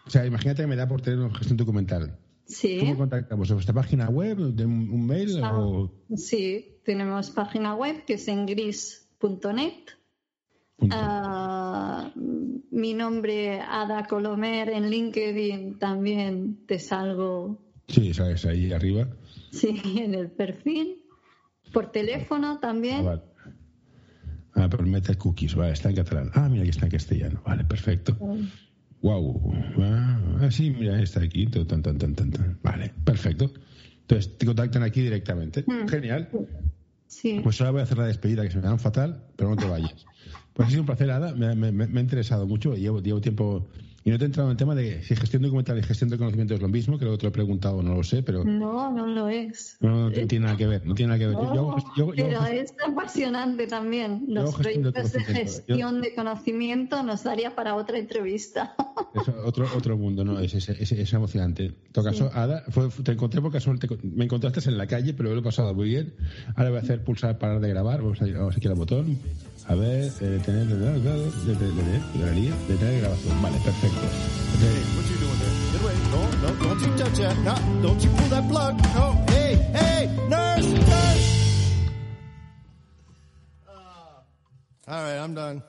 O 0.07 0.11
sea, 0.11 0.27
imagínate 0.27 0.62
que 0.62 0.66
me 0.66 0.77
da 0.77 0.87
por 0.87 1.01
tener 1.01 1.20
una 1.20 1.35
gestión 1.35 1.57
documental. 1.57 2.18
sí. 2.44 2.79
¿Cómo 2.81 2.96
contactamos? 2.96 3.49
¿De 3.49 3.55
vuestra 3.55 3.75
página 3.75 4.11
web? 4.11 4.38
¿De 4.38 4.66
un, 4.66 5.07
mail? 5.07 5.40
Ah. 5.42 5.59
O... 5.59 5.90
Sí, 6.16 6.81
tenemos 6.85 7.31
página 7.31 7.75
web 7.75 8.05
que 8.05 8.14
es 8.14 8.29
en 8.29 8.46
gris.net. 8.46 9.73
Punto. 10.77 10.96
Ah, 10.99 12.12
mi 12.70 12.94
nombre, 12.94 13.61
Ada 13.61 14.07
Colomer, 14.07 14.70
en 14.70 14.90
LinkedIn 14.90 15.79
también 15.79 16.64
te 16.66 16.79
salgo, 16.79 17.59
Sí, 17.90 18.14
sabes, 18.14 18.46
ahí 18.46 18.73
arriba. 18.73 19.09
Sí, 19.50 19.74
en 19.98 20.14
el 20.14 20.30
perfil. 20.30 20.96
Por 21.72 21.92
teléfono 21.92 22.54
Ah, 22.56 22.60
también. 22.60 23.04
vale. 23.04 23.22
Ah, 24.54 24.68
pero 24.68 24.84
mete 24.84 25.14
cookies, 25.16 25.54
vale, 25.54 25.72
está 25.72 25.88
en 25.90 25.96
catalán. 25.96 26.30
Ah, 26.34 26.48
mira, 26.48 26.62
aquí 26.62 26.70
está 26.70 26.86
en 26.86 26.90
castellano. 26.92 27.40
Vale, 27.46 27.64
perfecto. 27.64 28.16
Wow. 29.02 29.52
Ah, 29.78 30.48
sí, 30.50 30.70
mira, 30.70 31.00
está 31.00 31.22
aquí. 31.22 31.46
Tan, 31.46 31.82
tan, 31.82 31.96
tan, 31.98 32.14
tan. 32.14 32.58
Vale, 32.62 32.92
perfecto. 33.04 33.52
Entonces 34.02 34.36
te 34.36 34.46
contactan 34.46 34.82
aquí 34.82 35.00
directamente. 35.02 35.64
Mm. 35.66 35.86
Genial. 35.88 36.28
Sí, 37.06 37.40
Pues 37.42 37.60
ahora 37.60 37.70
voy 37.72 37.80
a 37.80 37.84
hacer 37.84 37.98
la 37.98 38.06
despedida, 38.06 38.42
que 38.42 38.50
se 38.50 38.56
me 38.58 38.62
dan 38.64 38.78
fatal, 38.78 39.24
pero 39.36 39.50
no 39.50 39.56
te 39.56 39.66
vayas. 39.66 40.06
Pues 40.52 40.66
ha 40.66 40.70
sido 40.70 40.82
un 40.82 40.86
placer, 40.86 41.10
Ada. 41.10 41.32
Me, 41.34 41.54
me- 41.54 41.72
me- 41.72 41.86
me 41.86 42.00
ha 42.00 42.02
interesado 42.02 42.46
mucho. 42.46 42.74
Llevo, 42.74 43.00
llevo 43.00 43.20
tiempo. 43.20 43.68
Y 44.02 44.10
no 44.10 44.16
te 44.16 44.24
he 44.24 44.26
entrado 44.26 44.48
en 44.48 44.52
el 44.52 44.56
tema 44.56 44.74
de 44.74 45.02
si 45.02 45.14
gestión 45.14 45.42
documental 45.42 45.78
y 45.78 45.82
gestión 45.82 46.08
de 46.08 46.16
conocimiento 46.16 46.54
es 46.54 46.60
lo 46.62 46.68
mismo. 46.68 46.98
Creo 46.98 47.12
que 47.12 47.18
te 47.18 47.22
lo 47.24 47.28
he 47.28 47.32
preguntado, 47.32 47.82
no 47.82 47.94
lo 47.96 48.02
sé, 48.02 48.22
pero 48.22 48.44
no, 48.44 48.90
no 48.92 49.06
lo 49.06 49.28
es. 49.28 49.76
no, 49.80 50.08
no 50.08 50.10
tiene 50.26 50.46
nada 50.46 50.56
que 50.56 50.66
ver. 50.66 50.86
No 50.86 50.94
tiene 50.94 51.08
nada 51.08 51.18
que 51.18 51.26
ver. 51.26 51.36
Yo- 51.36 51.54
yo 51.54 51.54
No, 51.54 51.76
yo- 51.78 51.94
yo 51.96 52.04
hago 52.04 52.12
pero 52.16 52.44
es 52.62 52.74
apasionante 52.86 53.66
también. 53.66 54.24
Yo 54.26 54.34
Los 54.42 54.54
proyectos 54.54 55.12
de. 55.12 55.18
Yo- 55.20 55.24
gestión 55.26 56.00
de 56.00 56.14
conocimiento 56.14 57.02
nos 57.02 57.24
daría 57.24 57.54
para 57.54 57.74
otra 57.74 57.98
entrevista. 57.98 58.74
Es 59.12 59.28
otro, 59.44 59.66
otro 59.76 59.96
mundo, 59.98 60.24
¿no? 60.24 60.38
Es, 60.38 60.54
es, 60.54 60.68
es- 60.68 60.92
es 60.92 61.12
emocionante. 61.12 61.66
En 61.66 61.74
todo 61.92 62.04
caso, 62.04 62.30
Ada, 62.32 62.62
fue- 62.68 62.88
te 63.02 63.12
encontré 63.12 63.40
por 63.42 63.50
casualidad, 63.52 63.88
te- 63.88 64.06
me 64.06 64.24
encontraste 64.24 64.60
en 64.70 64.78
la 64.78 64.86
calle, 64.86 65.14
pero 65.14 65.34
lo 65.34 65.40
he 65.40 65.42
pasado 65.42 65.74
muy 65.74 65.88
bien. 65.88 66.14
Ahora 66.54 66.70
voy 66.70 66.78
a 66.78 66.82
hacer 66.82 67.02
pulsar 67.02 67.36
parar 67.38 67.60
de 67.60 67.68
grabar. 67.68 68.00
Vamos, 68.02 68.22
a, 68.22 68.26
vamos 68.26 68.56
aquí 68.56 68.68
al 68.68 68.74
botón. 68.74 69.18
A 69.70 69.74
ver, 69.76 70.11
eh, 70.20 70.40
tener, 70.44 70.66
detener 72.66 73.00
grabación. 73.02 73.40
Vale, 73.40 73.56
perfecto. 73.61 74.00
Hey, 74.59 74.83
what 74.96 75.09
you 75.09 75.16
doing 75.16 75.38
there? 75.38 75.54
Get 75.70 75.80
away. 75.80 75.94
No, 76.11 76.22
no, 76.42 76.48
don't 76.56 76.80
you 76.80 76.96
touch 76.96 77.18
that. 77.18 77.38
No, 77.44 77.54
don't 77.80 78.02
you 78.02 78.11
pull 78.11 78.28
that 78.30 78.48
plug. 78.48 78.76
No, 78.96 79.24
hey, 79.28 79.54
hey, 79.72 80.09
nurse, 80.28 80.66
nurse. 80.66 81.26
Ah. 83.68 84.24
All 84.88 85.02
right, 85.04 85.18
I'm 85.18 85.35
done. 85.35 85.62